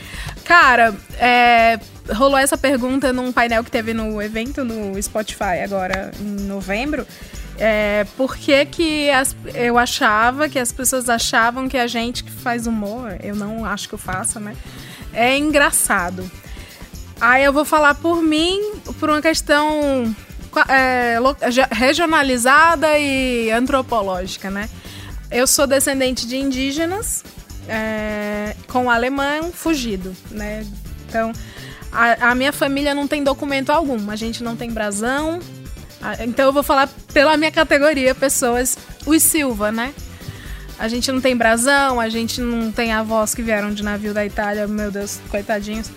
[0.46, 1.78] Cara, é,
[2.14, 7.04] rolou essa pergunta num painel que teve no evento no Spotify agora em novembro.
[7.58, 12.30] É, por que que as- eu achava que as pessoas achavam que a gente que
[12.30, 14.54] faz humor, eu não acho que eu faça, né?
[15.12, 16.30] É engraçado.
[17.20, 18.60] Aí eu vou falar por mim,
[19.00, 20.14] por uma questão
[20.68, 21.16] é,
[21.72, 24.68] regionalizada e antropológica, né?
[25.30, 27.24] Eu sou descendente de indígenas
[27.68, 30.64] é, com alemão fugido, né?
[31.08, 31.32] Então,
[31.92, 35.40] a, a minha família não tem documento algum, a gente não tem brasão.
[36.02, 38.76] A- Então eu vou falar pela minha categoria, pessoas,
[39.06, 39.94] os Silva, né?
[40.78, 44.26] A gente não tem brasão, a gente não tem avós que vieram de navio da
[44.26, 45.90] Itália, meu Deus, coitadinhos.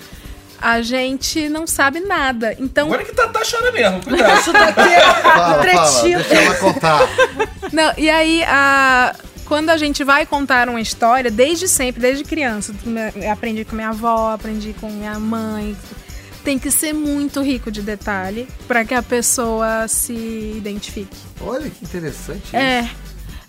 [0.62, 2.54] A gente não sabe nada.
[2.60, 4.40] Então, Agora que Tatá chora mesmo, cuidado.
[4.40, 7.00] Isso daqui é Fala, fala, deixa ela contar.
[7.74, 9.16] Não, e aí, a,
[9.50, 12.72] quando a gente vai contar uma história, desde sempre, desde criança,
[13.30, 15.76] aprendi com minha avó, aprendi com minha mãe.
[16.44, 21.18] Tem que ser muito rico de detalhe para que a pessoa se identifique.
[21.42, 22.56] Olha que interessante isso.
[22.56, 22.90] É.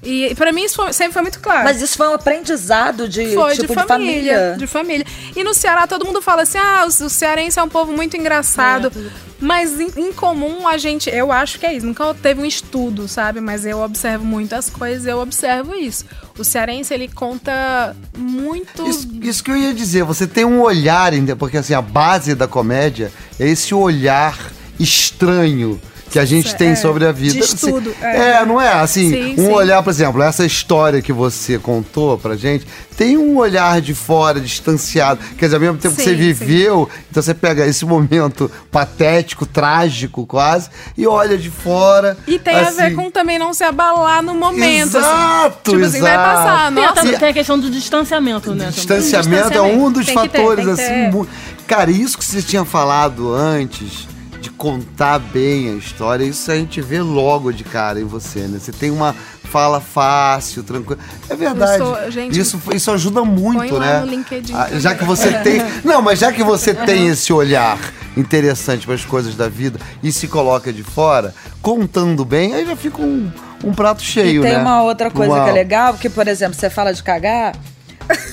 [0.03, 1.65] E para mim isso foi- sempre foi muito claro.
[1.65, 5.05] Mas isso foi um aprendizado de, foi tipo, de, família, de família.
[5.37, 8.17] E no Ceará todo mundo fala assim: ah, o, o cearense é um povo muito
[8.17, 8.91] engraçado.
[9.39, 11.87] Mas em, em comum a gente, eu acho que é isso.
[11.87, 13.41] Nunca teve um estudo, sabe?
[13.41, 16.05] Mas eu observo muitas coisas, eu observo isso.
[16.39, 18.87] O cearense ele conta muito.
[18.87, 22.47] Isso, isso que eu ia dizer, você tem um olhar, porque assim, a base da
[22.47, 24.39] comédia é esse olhar
[24.79, 27.35] estranho que a gente É, tem sobre a vida.
[27.35, 28.31] de estudo, Assim, é.
[28.43, 28.45] é.
[28.47, 28.73] não é?
[28.73, 29.53] Assim, Sim, um sim.
[29.53, 34.41] olhar, por exemplo, essa história que você contou pra gente, tem um olhar de fora,
[34.41, 35.21] distanciado.
[35.39, 36.23] Quer dizer, ao mesmo tempo que Sim, você sim.
[36.23, 40.69] viveu, então você pega esse momento patético, trágico quase,
[40.99, 42.17] e olha de fora.
[42.27, 44.99] E tem a ver assim, com também não se abalar no momento.
[44.99, 45.07] assim.
[45.09, 46.29] Exato, Tipo assim, vai exato.
[46.37, 46.73] passar.
[46.75, 48.57] Tem, Nossa, a- tem a questão do distanciamento, né?
[48.67, 48.71] também.
[48.73, 51.13] Distanciamento é um dos Tem que ter, fatores, tem que assim, ter.
[51.13, 51.29] mu-
[51.67, 54.09] Cara, isso que você tinha falado antes,
[54.41, 58.59] de contar bem a história, isso a gente vê logo de cara em você, né?
[58.59, 60.99] Você tem uma fala fácil, tranquila.
[61.29, 61.81] É verdade.
[61.81, 64.01] Eu sou- gente, isso, isso ajuda muito, põe lá né?
[64.01, 65.61] no LinkedIn Ah, já que você tem.
[65.85, 67.77] Não, mas já que você tem esse olhar
[68.17, 72.77] interessante para as coisas da vida e se coloca de fora, contando bem, aí já
[72.77, 73.31] fica um,
[73.65, 74.59] um prato cheio, E tem né?
[74.63, 77.55] uma outra coisa Uma- que é legal, porque, por exemplo, você fala de cagar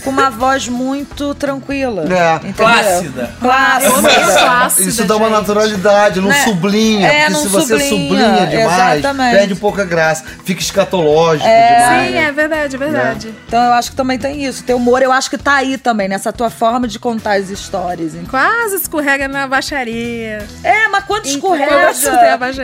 [0.07, 2.03] com uma voz muito tranquila.
[2.11, 2.53] É.
[2.53, 3.31] Plácida.
[3.39, 4.09] Plácida.
[4.39, 5.37] flácida, Isso dá uma gente.
[5.37, 6.43] naturalidade, não Né?
[6.43, 7.07] sublinha.
[7.07, 9.35] É, porque não se você sublinha, sublinha demais, exatamente.
[9.37, 10.23] perde pouca graça.
[10.45, 11.75] Fica escatológico É.
[11.75, 12.07] demais.
[12.07, 12.23] Sim, né?
[12.23, 13.35] é verdade, é verdade.
[13.47, 14.63] Então eu acho que também tem isso.
[14.63, 18.13] Teu humor, eu acho que tá aí também, nessa tua forma de contar as histórias.
[18.29, 20.45] Quase escorrega na baixaria.
[20.63, 21.91] É, mas quando escorrega,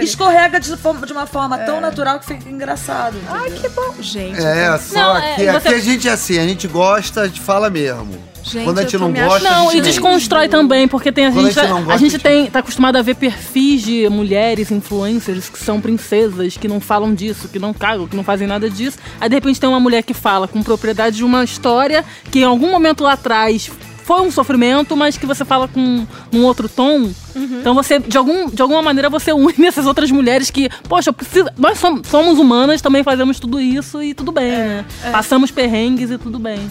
[0.02, 3.16] escorrega de, forma- de uma forma tão natural que fica engraçado.
[3.30, 3.62] Ai, entendeu?
[3.62, 3.94] que bom.
[4.00, 7.28] Gente, É, só Não, é, que você- aqui a gente é assim, a gente gosta,
[7.34, 8.10] gente fala mesmo.
[8.44, 11.50] Gente, Quando a gente não gosta, Não, e desconstrói também, porque tem a Quando a
[11.50, 15.48] gente, a gosta, gente a gente- tem, tá acostumado a ver perfis de mulheres influencers
[15.48, 18.98] que são princesas, que não falam disso, que não cagam, que não fazem nada disso.
[19.22, 22.44] Aí de repente tem uma mulher que fala com propriedade de uma história que em
[22.44, 23.72] algum momento lá atrás
[24.04, 27.10] foi um sofrimento, mas que você fala com um outro tom.
[27.34, 31.14] Então você, de, algum, de alguma maneira, você une essas outras mulheres que, poxa, eu
[31.14, 34.86] preciso, nós som- somos humanas, também fazemos tudo isso e tudo bem, né?
[35.14, 36.70] Passamos perrengues e tudo bem.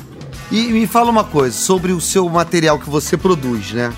[0.53, 3.93] E me fala uma coisa sobre o seu material que você produz, né?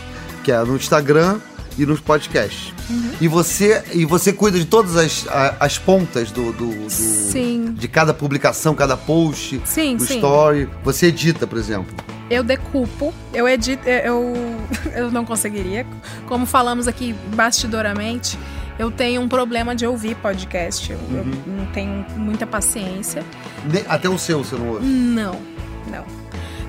[0.44, 1.40] Que é no Instagram
[1.76, 2.72] e nos podcasts.
[2.88, 3.10] Uhum.
[3.20, 7.72] E você e você cuida de todas as, a- as pontas do, do- do- Sim.
[7.76, 10.16] de cada publicação, cada post, Sim, do sim.
[10.16, 10.68] story.
[10.84, 11.92] Você edita, por exemplo.
[12.30, 14.32] Eu decupo, eu edito, eu,
[14.94, 15.84] eu não conseguiria.
[16.28, 18.38] Como falamos aqui bastidoramente,
[18.78, 20.92] eu tenho um problema de ouvir podcast.
[20.92, 23.24] Eu, eu não tenho muita paciência.
[23.88, 24.86] Até o seu, você não ouve.
[24.86, 25.40] Não,
[25.90, 26.23] não.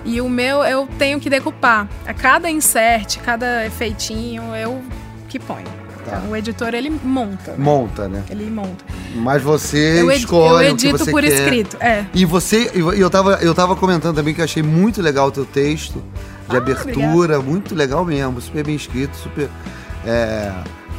[0.06, 1.88] E o meu eu tenho que decupar.
[2.06, 4.82] A cada insert, cada efeitinho, eu
[5.28, 5.66] que ponho.
[6.06, 6.18] Tá.
[6.20, 7.52] Então, o editor ele monta.
[7.54, 7.58] né?
[7.58, 8.24] Monta, né?
[8.30, 8.86] Ele monta.
[9.16, 11.32] Mas você Eu, escolhe eu o que edito você por quer.
[11.34, 11.78] escrito.
[11.80, 12.06] É.
[12.14, 15.32] E você, e eu tava, eu tava comentando também que eu achei muito legal o
[15.32, 16.04] teu texto
[16.48, 19.50] de Ah, abertura, muito legal mesmo, super bem escrito, super.
[20.06, 20.52] É,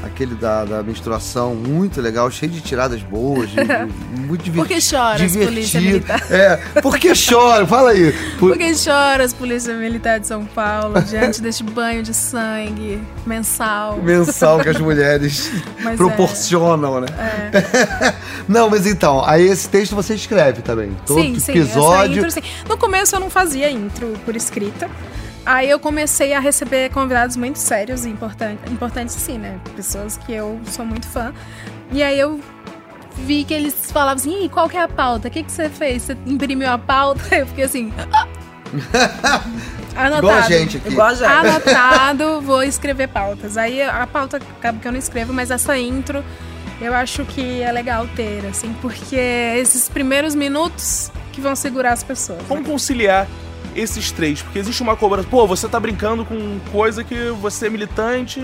[0.04, 3.56] aquele da, da menstruação, muito legal, cheio de tiradas boas, de-
[4.26, 4.56] muito divertido.
[4.56, 6.22] Por que choras, Polícia Militar?
[6.30, 7.66] É, por que chora?
[7.66, 8.12] Fala aí.
[8.38, 13.98] Por- Por que choras, Polícia Militar de São Paulo, diante deste banho de sangue mensal?
[13.98, 15.96] Mensal que as mulheres Mas é.
[15.96, 17.06] proporcionam, né?
[18.48, 20.96] Não, mas então, aí esse texto você escreve também.
[21.06, 22.30] Todo sim, sim, episódio.
[22.30, 22.40] sim.
[22.68, 24.88] No começo eu não fazia intro por escrita.
[25.46, 29.61] Aí eu comecei a receber convidados muito sérios e importan importantes, sim, né?
[29.76, 31.32] Pessoas que eu sou muito fã.
[31.92, 32.40] E aí eu
[33.18, 35.28] vi que eles falavam assim, Ih, qual que é a pauta?
[35.28, 36.02] O que, que você fez?
[36.02, 37.22] Você imprimiu a pauta?
[37.35, 37.92] Eu fiquei assim...
[38.12, 38.26] "Ah."
[39.96, 40.26] Anotado.
[40.26, 40.88] Igual a gente aqui.
[40.88, 41.26] Igual a gente.
[41.30, 43.56] Anotado, vou escrever pautas.
[43.56, 46.22] Aí a pauta acaba que eu não escrevo, mas essa intro
[46.80, 52.02] eu acho que é legal ter, assim, porque esses primeiros minutos que vão segurar as
[52.02, 52.38] pessoas.
[52.40, 52.44] né?
[52.48, 53.26] Como conciliar
[53.76, 54.42] esses três?
[54.42, 55.28] Porque existe uma cobrança.
[55.28, 58.40] Pô, você tá brincando com coisa que você é militante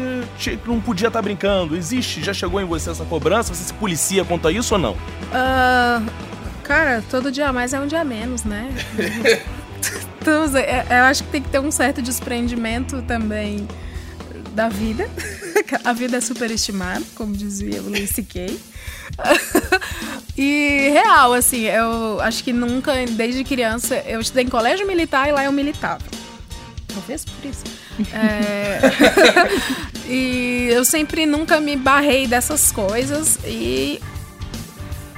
[0.66, 1.77] não podia estar brincando.
[1.77, 2.23] Existe?
[2.23, 3.55] Já chegou em você essa cobrança?
[3.55, 4.97] Você se policia quanto a isso ou não?
[5.33, 6.03] Ah,
[6.62, 8.71] cara, todo dia mais é um dia menos, né?
[10.21, 13.66] então, eu acho que tem que ter um certo desprendimento também
[14.55, 15.09] da vida.
[15.85, 18.57] A vida é superestimada, como dizia o Luis C.K.
[20.37, 25.33] e real, assim, eu acho que nunca, desde criança, eu estudei em colégio militar e
[25.33, 26.03] lá eu militava.
[26.92, 27.64] Talvez por isso.
[28.12, 28.81] É,
[30.09, 34.01] e eu sempre nunca me barrei dessas coisas e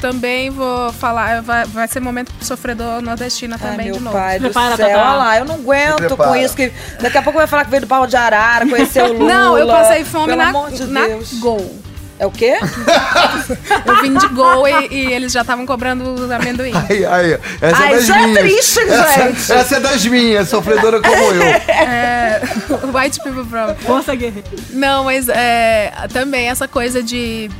[0.00, 4.16] também vou falar, vai, vai ser momento pro sofredor nordestina Ai, também meu de novo.
[4.16, 6.55] pai do Prepara, céu, olha lá, eu não aguento com isso.
[6.55, 9.33] Que daqui a pouco vai falar que veio do pau de arara, conheceu o Lula.
[9.33, 11.07] Não, eu passei fome Pelo na, de na.
[11.38, 11.84] Gol.
[12.18, 12.57] É o quê?
[13.87, 16.72] Eu vim de Gol e, e eles já estavam cobrando os amendoim.
[16.88, 18.38] Aí, aí, essa Ai, é das já é minhas.
[18.40, 19.53] triste, essa, gente.
[19.53, 21.42] essa é das minhas, sofredora como eu.
[21.42, 22.40] É,
[22.94, 23.77] white people problem.
[23.79, 24.48] Força guerreira.
[24.70, 27.50] Não, mas é, também essa coisa de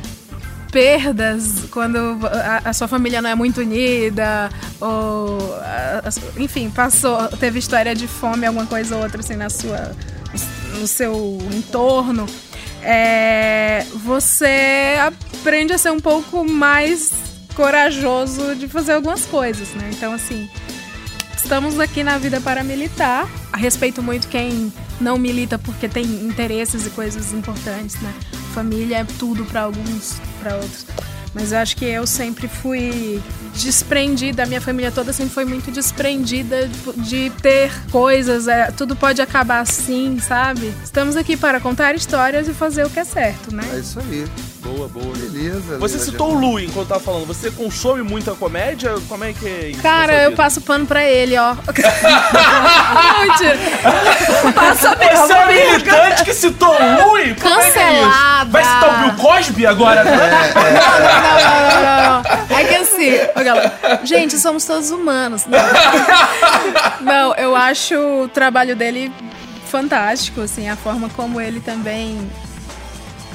[0.71, 4.49] perdas quando a, a sua família não é muito unida
[4.81, 9.49] ou a- a- enfim passou teve história de fome alguma coisa ou outra assim na
[9.49, 9.91] sua
[10.77, 12.25] no seu entorno
[12.85, 17.11] é, você aprende a ser um pouco mais
[17.55, 20.49] corajoso de fazer algumas coisas né então assim
[21.45, 23.29] estamos aqui na vida paramilitar.
[23.53, 28.11] Respeito muito quem não milita porque tem interesses e coisas importantes, né?
[28.53, 30.87] Família é tudo para alguns, para outros.
[31.35, 33.21] Mas eu acho que eu sempre fui
[33.53, 39.21] desprendida, a minha família toda sempre foi muito desprendida de ter coisas, é, tudo pode
[39.21, 40.73] acabar assim, sabe?
[40.81, 43.63] Estamos aqui para contar histórias e fazer o que é certo, né?
[43.73, 44.25] É isso aí.
[44.65, 45.15] Boa, boa.
[45.15, 45.77] Beleza.
[45.77, 46.51] Você Leila citou o Germano.
[46.53, 47.27] Lu enquanto tava falando.
[47.27, 48.95] Você consome muita comédia?
[49.07, 49.81] Como é que é isso?
[49.81, 51.55] Cara, eu passo pano pra ele, ó.
[54.55, 57.35] Passa Você é um militante que citou o Lui?
[57.35, 58.01] Como é é.
[58.49, 60.03] Vai citar o Bill Cosby agora?
[60.03, 60.31] Não, não, não,
[61.71, 62.57] não, não.
[62.57, 63.11] É que assim,
[64.03, 65.45] gente, somos todos humanos.
[65.45, 65.59] Não.
[67.01, 69.11] Não, eu acho o trabalho dele
[69.67, 72.29] fantástico, assim, a forma como ele também.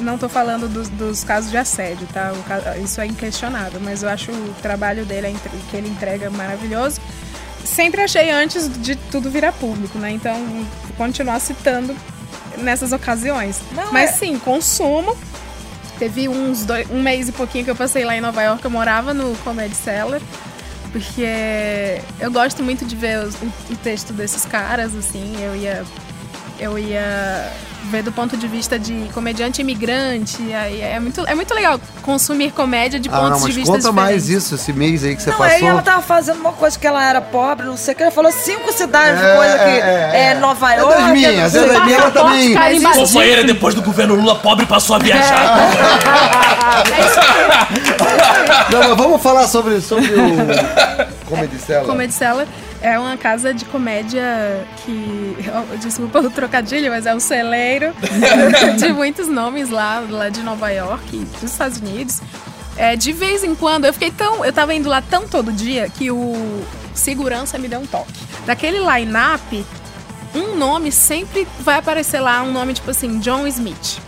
[0.00, 2.32] Não tô falando dos, dos casos de assédio, tá?
[2.32, 5.36] O isso é inquestionável, mas eu acho o trabalho dele,
[5.70, 7.00] que ele entrega maravilhoso.
[7.64, 10.10] Sempre achei antes de tudo virar público, né?
[10.10, 10.34] Então,
[10.96, 11.94] continuar citando
[12.58, 13.60] nessas ocasiões.
[13.72, 15.16] Não, mas é- sim, consumo.
[15.98, 18.70] Teve uns dois, um mês e pouquinho que eu passei lá em Nova York, eu
[18.70, 20.20] morava no Comedy Cellar,
[20.90, 25.84] porque eu gosto muito de ver os- o, o texto desses caras, assim, eu ia
[26.58, 27.50] eu ia
[27.84, 31.80] ver do ponto de vista de comediante imigrante, e aí é muito, é muito legal
[32.02, 34.04] consumir comédia de Ah, pontos não, de mas vista conta diferentes.
[34.12, 35.54] mais isso, esse mês aí que você Não, passou.
[35.56, 38.02] aí ela tava fazendo uma coisa que ela era pobre, não sei o que.
[38.02, 40.34] Ela falou cinco cidades, É, coisa que é, é, é.
[40.34, 40.94] Nova É York.
[41.02, 42.54] das minhas, não é das minhas, também.
[42.94, 45.56] Companheira, depois do governo Lula pobre passou a viajar.
[48.70, 51.84] Não, mas vamos falar sobre, sobre o Comedy Cellar.
[51.84, 52.46] Comedy Cellar
[52.82, 55.36] é uma casa de comédia que.
[55.80, 57.92] Desculpa o trocadilho, mas é um celeiro
[58.78, 62.20] de muitos nomes lá, lá de Nova York, dos Estados Unidos.
[62.76, 64.44] É, de vez em quando, eu fiquei tão.
[64.44, 66.62] Eu tava indo lá tão todo dia que o
[66.94, 68.12] segurança me deu um toque.
[68.46, 69.64] Daquele line-up,
[70.34, 73.98] um nome sempre vai aparecer lá, um nome tipo assim, John Smith.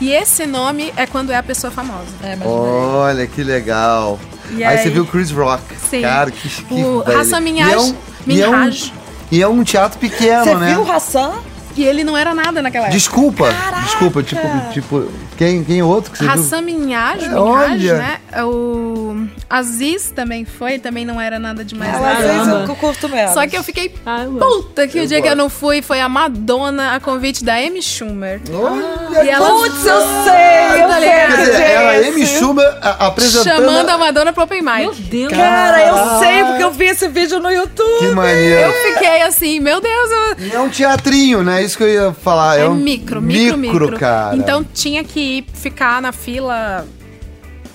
[0.00, 2.06] E esse nome é quando é a pessoa famosa.
[2.22, 4.18] É, mas Olha, que legal.
[4.52, 5.62] E aí, aí- você viu Chris Rock.
[5.90, 6.02] Sim.
[6.02, 7.02] Cara, que, que O.
[7.18, 7.72] Hassan E Minhaj.
[7.72, 7.94] é um-
[8.26, 8.92] e é um- Minhaj.
[9.30, 10.70] E é um teatro pequeno, Você né?
[10.70, 11.32] viu o Hassan?
[11.76, 12.96] E ele não era nada naquela época.
[12.98, 15.04] Desculpa, desculpa, tipo, tipo,
[15.36, 16.32] quem, quem outro que você viu?
[16.32, 17.94] Hassan Minhaj, É, Minhaj, olha.
[17.98, 18.18] né?
[18.42, 21.92] O Aziz também foi, também não era nada demais.
[21.92, 22.16] Nada.
[22.16, 22.60] Caramba.
[22.62, 23.32] o que eu curto mesmo.
[23.32, 26.00] Só que eu fiquei Ah, eu puta que o dia que eu não fui foi
[26.00, 28.40] a Madonna a convite da Amy Schumer.
[28.52, 31.08] Olha, E ela Putz, eu sei, eu Tá sei.
[31.08, 32.38] Quer dizer, que era é Amy esse.
[32.38, 33.64] Schumer a- apresentando...
[33.64, 35.02] chamando a Madonna pro Open Meu Mic.
[35.02, 35.32] Deus.
[35.32, 37.98] Cara, eu sei, porque eu vi esse vídeo no YouTube.
[37.98, 38.60] Que maneiro.
[38.60, 40.46] Eu fiquei assim, meu Deus, eu...
[40.46, 41.62] E é um teatrinho, né?
[41.62, 42.58] Isso que eu ia falar.
[42.58, 43.98] É, é um micro, micro, micro.
[43.98, 44.36] cara.
[44.36, 46.86] Então tinha que ir ficar na fila,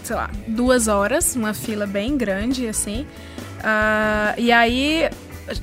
[0.03, 3.06] sei lá, duas horas, uma fila bem grande, assim.
[3.63, 5.10] Ah, e aí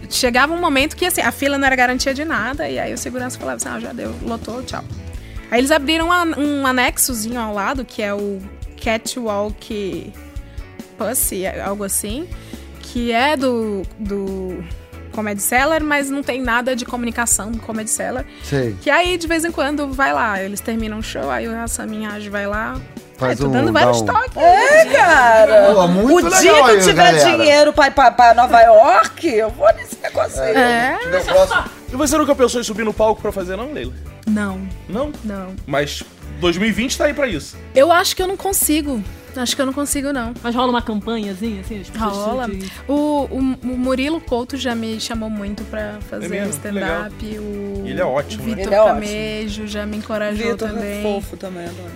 [0.08, 2.98] chegava um momento que assim, a fila não era garantia de nada, e aí o
[2.98, 4.84] segurança falava assim, ah, já deu, lotou, tchau.
[5.50, 8.40] Aí eles abriram um anexozinho ao lado, que é o
[8.82, 10.12] Catwalk
[10.98, 12.28] Pussy, algo assim,
[12.80, 14.62] que é do, do
[15.12, 18.24] Comedy Cellar, mas não tem nada de comunicação do Comedy Cellar.
[18.42, 18.76] Sei.
[18.80, 20.42] Que aí, de vez em quando, vai lá.
[20.42, 21.52] Eles terminam o show, aí o
[21.88, 22.80] Minhaj vai lá.
[23.16, 24.36] Faz Ai, tô um- dando vários um- toques.
[24.36, 25.74] É, cara.
[25.74, 27.36] Pô, muito o dia que eu tiver galera.
[27.36, 30.54] dinheiro pra ir pra, pra Nova York, eu vou nesse negócio aí.
[30.56, 30.98] É?
[31.24, 33.92] Próximo- E você nunca pensou em subir no palco pra fazer, não, Leila?
[34.26, 35.12] Não, Não?
[35.24, 35.54] não.
[35.66, 36.02] Mas
[36.40, 37.56] 2020 tá aí pra isso.
[37.74, 39.02] Eu acho que eu não consigo.
[39.36, 40.34] Acho que eu não consigo, não.
[40.42, 41.80] Mas rola uma campanhazinha, assim?
[41.80, 42.48] as pessoas Rola.
[42.48, 47.38] de- O, o, o Murilo Couto já me chamou muito pra fazer É stand-up.
[47.38, 48.54] O, Ele é ótimo, O né?
[48.56, 48.94] Vitor Ele é ótimo.
[49.06, 50.98] Camejo já me encorajou Vitor também.
[50.98, 51.90] é fofo também, adoro.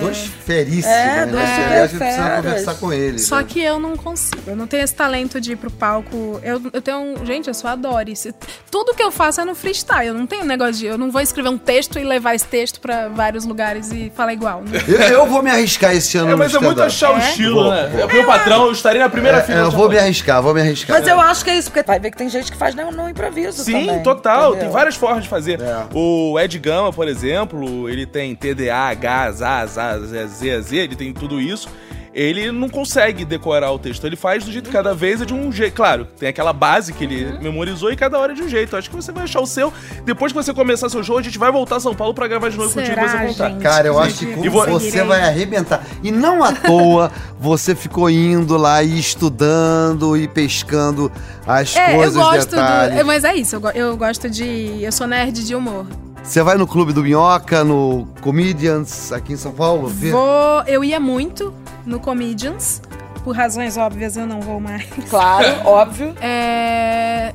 [0.00, 1.26] Dois feríssimos, É, né?
[1.26, 3.18] dois Aliás, super a gente precisa conversar com ele.
[3.18, 3.44] Só né?
[3.48, 4.42] que eu não consigo.
[4.46, 6.40] Eu não tenho esse talento de ir pro palco.
[6.42, 7.26] Eu, eu tenho um.
[7.26, 8.26] Gente, eu sou a Doris.
[8.70, 10.08] Tudo que eu faço é no freestyle.
[10.08, 10.86] Eu não tenho negócio de.
[10.86, 14.32] Eu não vou escrever um texto e levar esse texto pra vários lugares e falar
[14.32, 14.62] igual.
[14.62, 14.80] né?
[14.88, 17.28] Eu, eu vou me arriscar esse ano É, mas no é muito achar o É?
[17.30, 17.88] estilo, Vou, né?
[17.90, 18.00] vou.
[18.00, 19.58] Eu vi o patrão, eu estaria na primeira É, fila.
[19.58, 20.98] eu do vou me arriscar, vou me arriscar.
[20.98, 22.90] Mas eu acho que é isso, porque vai ver que tem gente que faz no,
[22.90, 24.02] no improviso Sim, também.
[24.02, 24.48] total.
[24.50, 24.60] entendeu?
[24.60, 25.60] Tem várias formas de fazer.
[25.60, 25.84] É.
[25.94, 29.32] O Ed Gama, por exemplo, ele tem TDA, H,
[29.70, 31.68] ZA, Z, Z, Z, ele tem tudo isso.
[32.12, 34.04] Ele não consegue decorar o texto.
[34.04, 35.74] Ele faz do jeito que cada vez é de um jeito.
[35.76, 38.76] Claro, tem aquela base que ele memorizou e cada hora é de um jeito.
[38.76, 39.72] Acho que você vai achar o seu.
[40.04, 42.48] Depois que você começar seu show, a gente vai voltar a São Paulo pra gravar
[42.48, 43.56] de novo contigo e você contar.
[43.60, 45.86] Cara, eu acho que E com- vo- você vai arrebentar.
[46.02, 51.12] E não à toa você ficou indo lá e estudando e pescando
[51.46, 52.98] as É, eu coisas, gosto detalhes.
[52.98, 53.06] do.
[53.06, 54.82] Mas é isso, eu, go- eu gosto de.
[54.82, 55.86] Eu sou nerd de humor.
[56.22, 59.88] Você vai no Clube do Minhoca, no Comedians, aqui em São Paulo?
[59.88, 60.12] ver?
[60.12, 60.62] Vou.
[60.66, 61.52] Eu ia muito
[61.84, 62.80] no Comedians.
[63.24, 64.86] Por razões óbvias, eu não vou mais.
[65.10, 66.14] Claro, óbvio.
[66.20, 67.34] É.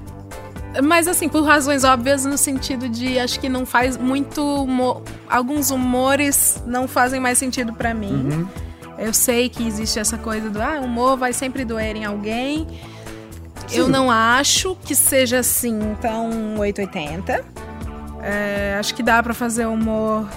[0.83, 4.41] Mas assim, por razões óbvias, no sentido de acho que não faz muito.
[4.63, 8.47] humor- Alguns humores não fazem mais sentido pra mim.
[8.97, 12.67] Eu sei que existe essa coisa do ah, humor vai sempre doer em alguém.
[13.71, 17.43] Eu não acho que seja assim tão 880.
[18.27, 20.27] É, acho que dá pra fazer humor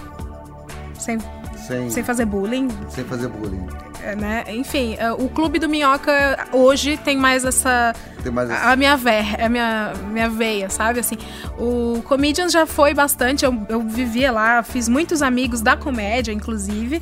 [0.99, 1.19] sem,
[1.67, 3.67] Sem, sem fazer bullying, sem fazer bullying.
[4.03, 4.45] é, né?
[4.49, 8.97] Enfim, é, o Clube do Minhoca hoje tem mais essa Tem mais a a minha
[8.97, 11.01] ver, a minha, minha veia, sabe?
[11.01, 11.17] Assim,
[11.59, 17.01] o Comedians já foi bastante, eu, eu vivia lá, fiz muitos amigos da comédia, inclusive.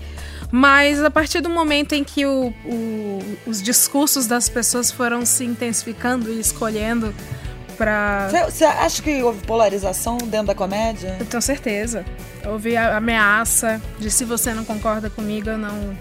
[0.52, 5.44] Mas a partir do momento em que o- o- os discursos das pessoas foram se
[5.44, 7.12] intensificando e escolhendo
[7.76, 8.28] pra.
[8.48, 11.16] Você acha que houve polarização dentro da comédia?
[11.20, 12.04] Eu tenho certeza.
[12.44, 15.96] Houve a ameaça de se você não concorda comigo, eu não.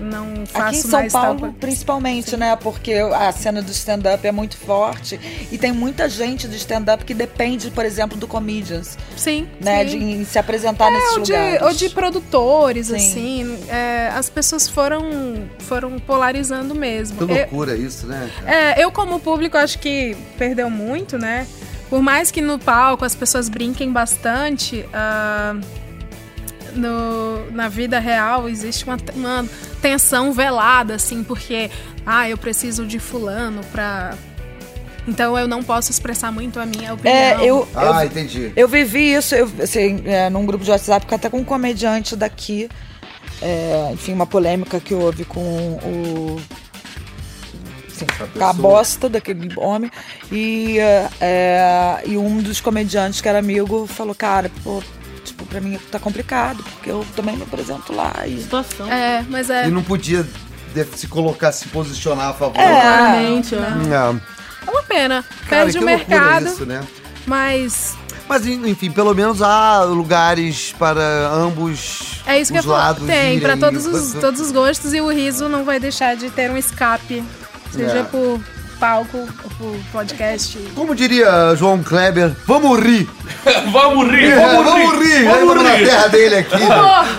[0.00, 1.54] Não faço Aqui em São mais tal Paulo, coisa.
[1.60, 2.56] principalmente, né?
[2.56, 5.18] Porque a cena do stand-up é muito forte.
[5.50, 9.48] E tem muita gente do stand-up que depende, por exemplo, do comedians, Sim.
[9.60, 9.86] né?
[9.86, 9.98] sim.
[9.98, 11.62] De em se apresentar nesses ou de, lugares.
[11.62, 12.94] ou de produtores, Sim.
[12.94, 13.58] assim.
[13.68, 17.18] é, as pessoas foram, foram polarizando mesmo.
[17.26, 18.30] Que Eu, loucura isso, né?
[18.46, 21.46] é, eu, como público, acho que perdeu muito, né?
[21.90, 25.56] Por mais que no palco as pessoas brinquem bastante, ah,
[26.74, 29.46] no, na vida real existe uma, uma
[29.82, 31.70] tensão velada, assim, porque,
[32.06, 34.14] ah, eu preciso de fulano pra.
[35.06, 37.14] Então eu não posso expressar muito a minha opinião.
[37.16, 38.52] É, eu, eu, Ah, entendi.
[38.54, 42.68] eu vivi isso eu, assim, é, num grupo de WhatsApp, até com um comediante daqui.
[43.40, 46.40] é, enfim, uma polêmica que houve com o.
[47.88, 48.06] Enfim,
[48.38, 49.90] com a bosta daquele homem.
[50.30, 54.82] E, é, é, e um dos comediantes que era amigo falou, cara, pô,
[55.38, 58.12] tipo, pra mim tá complicado, porque eu também me apresento lá.
[58.26, 58.42] E...
[58.42, 58.90] Situação.
[58.90, 59.68] É, mas é.
[59.68, 60.26] E não podia
[60.94, 62.58] se colocar, se posicionar a favor.
[62.58, 62.80] É.
[62.80, 63.58] Claramente, ó.
[63.58, 64.20] É.
[64.66, 65.24] É uma pena.
[65.48, 66.84] Cara, Perde que o mercado, isso, né?
[67.26, 67.96] mas
[68.28, 73.40] Mas enfim, pelo menos há lugares para ambos é isso que eu os lados Tem,
[73.40, 76.56] pra todos os, todos os gostos e o riso não vai deixar de ter um
[76.56, 77.24] escape.
[77.72, 78.02] Seja É.
[78.02, 78.40] por
[78.78, 79.26] palco
[79.58, 80.56] por podcast.
[80.74, 83.08] Como diria João Kleber, vamos rir.
[83.72, 85.24] vamos rir, É, vamos rir.
[85.24, 86.56] Vamos na terra dele aqui.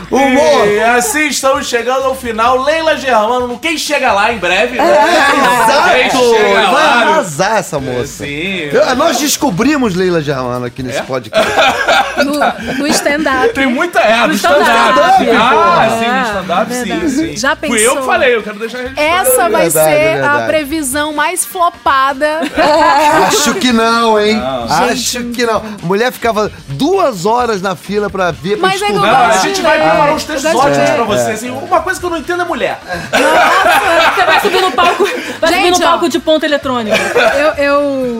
[0.10, 0.68] Humor.
[0.68, 2.64] E assim estamos chegando ao final.
[2.64, 4.78] Leila Germano, no Quem Chega Lá em breve.
[4.78, 4.84] Né?
[4.84, 5.90] Exato!
[5.90, 8.26] Quem chega Vai lá, arrasar essa moça.
[8.26, 8.70] Sim.
[8.72, 11.50] Eu- nós descobrimos Leila Germano aqui nesse podcast.
[12.30, 13.54] No, no stand-up.
[13.54, 14.00] Tem muita.
[14.00, 15.30] É, do stand-up, stand-up.
[15.32, 15.98] Ah, pô.
[16.00, 17.38] sim, É, no stand-up, sim, sim.
[17.38, 17.98] Já Fui eu pensou?
[17.98, 19.10] que falei, eu quero deixar registrado.
[19.10, 20.44] Essa vai Verdade, ser verdade.
[20.44, 22.42] a previsão mais flopada.
[23.28, 24.36] Acho que não, hein?
[24.36, 24.64] Não.
[24.66, 25.58] Acho que não.
[25.58, 29.08] A mulher ficava duas horas na fila pra ver, pra Mas é estudar.
[29.08, 29.90] Não, a gente vai ler.
[29.90, 31.32] preparar uns textos ótimos pra você.
[31.32, 32.80] Assim, uma coisa que eu não entendo é mulher.
[34.16, 35.04] Você vai subir no palco,
[35.40, 35.90] vai subir Gente, no ó.
[35.90, 36.98] palco de ponta eletrônica.
[37.38, 38.20] Eu, eu,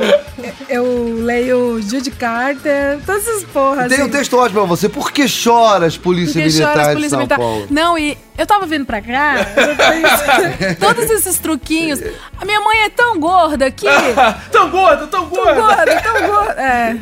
[0.70, 3.89] eu leio Judy Carter, todas essas porras.
[3.90, 4.12] Tem um assim.
[4.12, 4.90] texto ótimo pra você.
[4.90, 7.38] Por que choras, Polícia Porque Militar chora as de polícia São militar.
[7.38, 7.68] Paulo?
[7.70, 9.36] Não, e eu tava vindo pra cá,
[10.80, 12.00] todos esses truquinhos.
[12.40, 13.88] A minha mãe é tão gorda que.
[14.52, 15.54] tão gorda, tão gorda.
[15.54, 16.62] gorda, tão gorda.
[16.62, 16.98] É.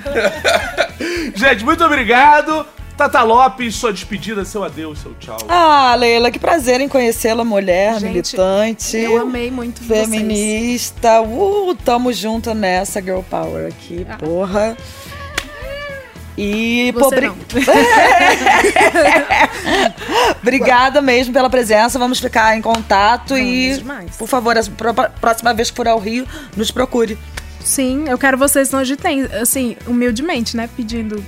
[1.35, 2.65] Gente, muito obrigado.
[2.97, 5.38] Tata Lopes, sua despedida, seu adeus, seu tchau.
[5.47, 8.97] Ah, Leila, que prazer em conhecê-la, mulher, Gente, militante.
[8.97, 10.09] Eu amei muito vocês.
[10.09, 11.21] Feminista.
[11.21, 14.75] Uh, tamo junto nessa Girl Power aqui, porra.
[16.38, 17.35] E, Você bri- não.
[20.41, 21.97] obrigada mesmo pela presença.
[21.97, 24.15] Vamos ficar em contato e, demais.
[24.17, 27.17] por favor, a pró- próxima vez que for ao Rio, nos procure.
[27.59, 30.69] Sim, eu quero vocês onde tem, assim, humildemente, né?
[30.75, 31.23] Pedindo.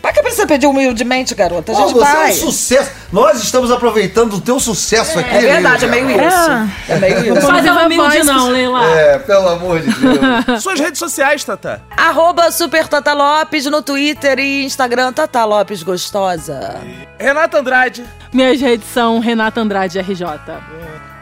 [0.00, 1.72] Pra que precisa pedir humildemente, garota?
[1.72, 2.30] A Pô, gente você vai.
[2.30, 2.90] é um sucesso.
[3.12, 5.34] Nós estamos aproveitando o teu sucesso aqui.
[5.34, 6.50] É verdade, é meio isso.
[6.88, 7.34] É meio isso.
[7.34, 8.84] Não faz Viva ela humilde não, Leila.
[8.90, 10.62] É, pelo amor de Deus.
[10.62, 11.82] Suas redes sociais, Tata.
[11.96, 16.76] Arroba Super Tata Lopes no Twitter e Instagram, Tata Lopes Gostosa.
[17.18, 18.04] Renata Andrade.
[18.32, 20.24] Minhas redes são Renata Andrade RJ.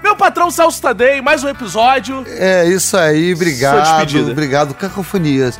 [0.03, 2.24] Meu patrão Celso Tadei, mais um episódio.
[2.29, 3.83] É isso aí, Sua obrigado.
[3.83, 4.31] despedida.
[4.31, 5.59] Obrigado, Cacofonias.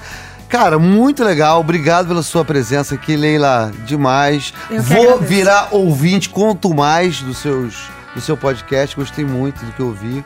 [0.49, 1.61] Cara, muito legal.
[1.61, 3.73] Obrigado pela sua presença aqui, Leila.
[3.85, 4.55] Demais.
[4.71, 5.25] Eu Vou agradeço.
[5.25, 7.75] virar ouvinte quanto mais dos seus,
[8.15, 8.95] do seu podcast.
[8.97, 10.25] Gostei muito do que eu vi.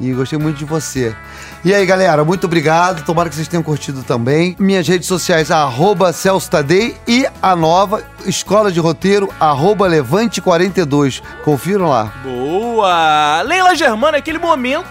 [0.00, 1.14] E gostei muito de você.
[1.64, 3.04] E aí, galera, muito obrigado.
[3.04, 4.56] Tomara que vocês tenham curtido também.
[4.58, 11.22] Minhas redes sociais, arroba Celso Tadei e a nova Escola de Roteiro, arroba Levante42.
[11.44, 12.12] Confiram lá.
[12.24, 13.40] Boa!
[13.42, 14.86] Leila Germana, aquele momento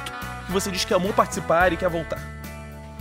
[0.48, 2.33] que você diz que amou participar e quer voltar.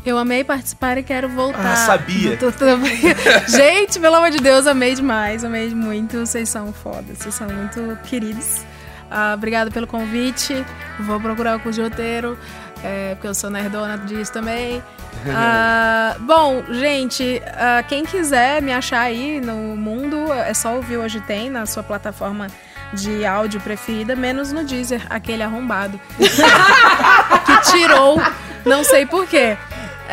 [0.04, 1.72] Eu amei participar e quero voltar.
[1.72, 2.36] Ah, sabia.
[2.36, 2.66] Tô- tô-
[3.48, 6.18] Gente, pelo amor de Deus, amei demais, amei muito.
[6.26, 8.62] Vocês são fodas, vocês são muito queridos.
[9.10, 10.64] Ah, obrigada pelo convite.
[10.98, 12.36] Vou procurar o curso de roteiro,
[12.82, 14.82] é, porque eu sou nerdona disso também.
[15.34, 21.20] Ah, bom, gente, ah, quem quiser me achar aí no mundo, é só ouvir Hoje
[21.20, 22.48] Tem na sua plataforma
[22.92, 26.00] de áudio preferida, menos no Deezer, aquele arrombado.
[26.18, 28.20] que tirou,
[28.64, 29.56] não sei porquê.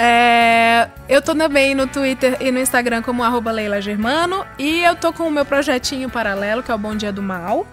[0.01, 4.45] É, eu tô também no Twitter e no Instagram como arroba Leila Germano.
[4.57, 7.67] E eu tô com o meu projetinho paralelo, que é o Bom Dia do Mal.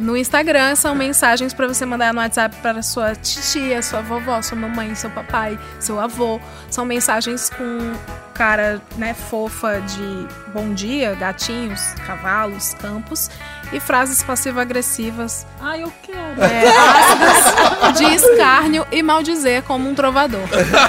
[0.00, 4.56] No Instagram são mensagens pra você mandar no WhatsApp para sua titia, sua vovó, sua
[4.56, 6.40] mamãe, seu papai, seu avô.
[6.70, 7.92] São mensagens com
[8.32, 13.28] cara, né, fofa de bom dia, gatinhos, cavalos, campos
[13.70, 16.42] e frases passivo-agressivas Ah, eu quero.
[16.42, 20.40] é, de escárnio e maldizer como um trovador.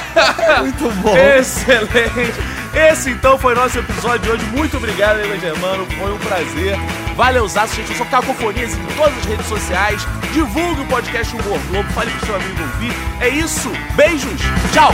[0.62, 1.18] Muito bom.
[1.18, 2.34] Excelente!
[2.74, 4.46] Esse então foi nosso episódio de hoje.
[4.56, 5.86] Muito obrigado, Leila Germano.
[6.00, 6.78] Foi um prazer.
[7.22, 7.92] Valeuzaço, gente.
[7.92, 10.08] Eu sou Cacofonias em todas as redes sociais.
[10.34, 11.94] Divulgue o podcast Humor Globo.
[11.94, 12.92] Fale pro seu amigo ouvir.
[13.20, 13.72] É isso.
[13.96, 14.42] Beijos.
[14.74, 14.92] Tchau.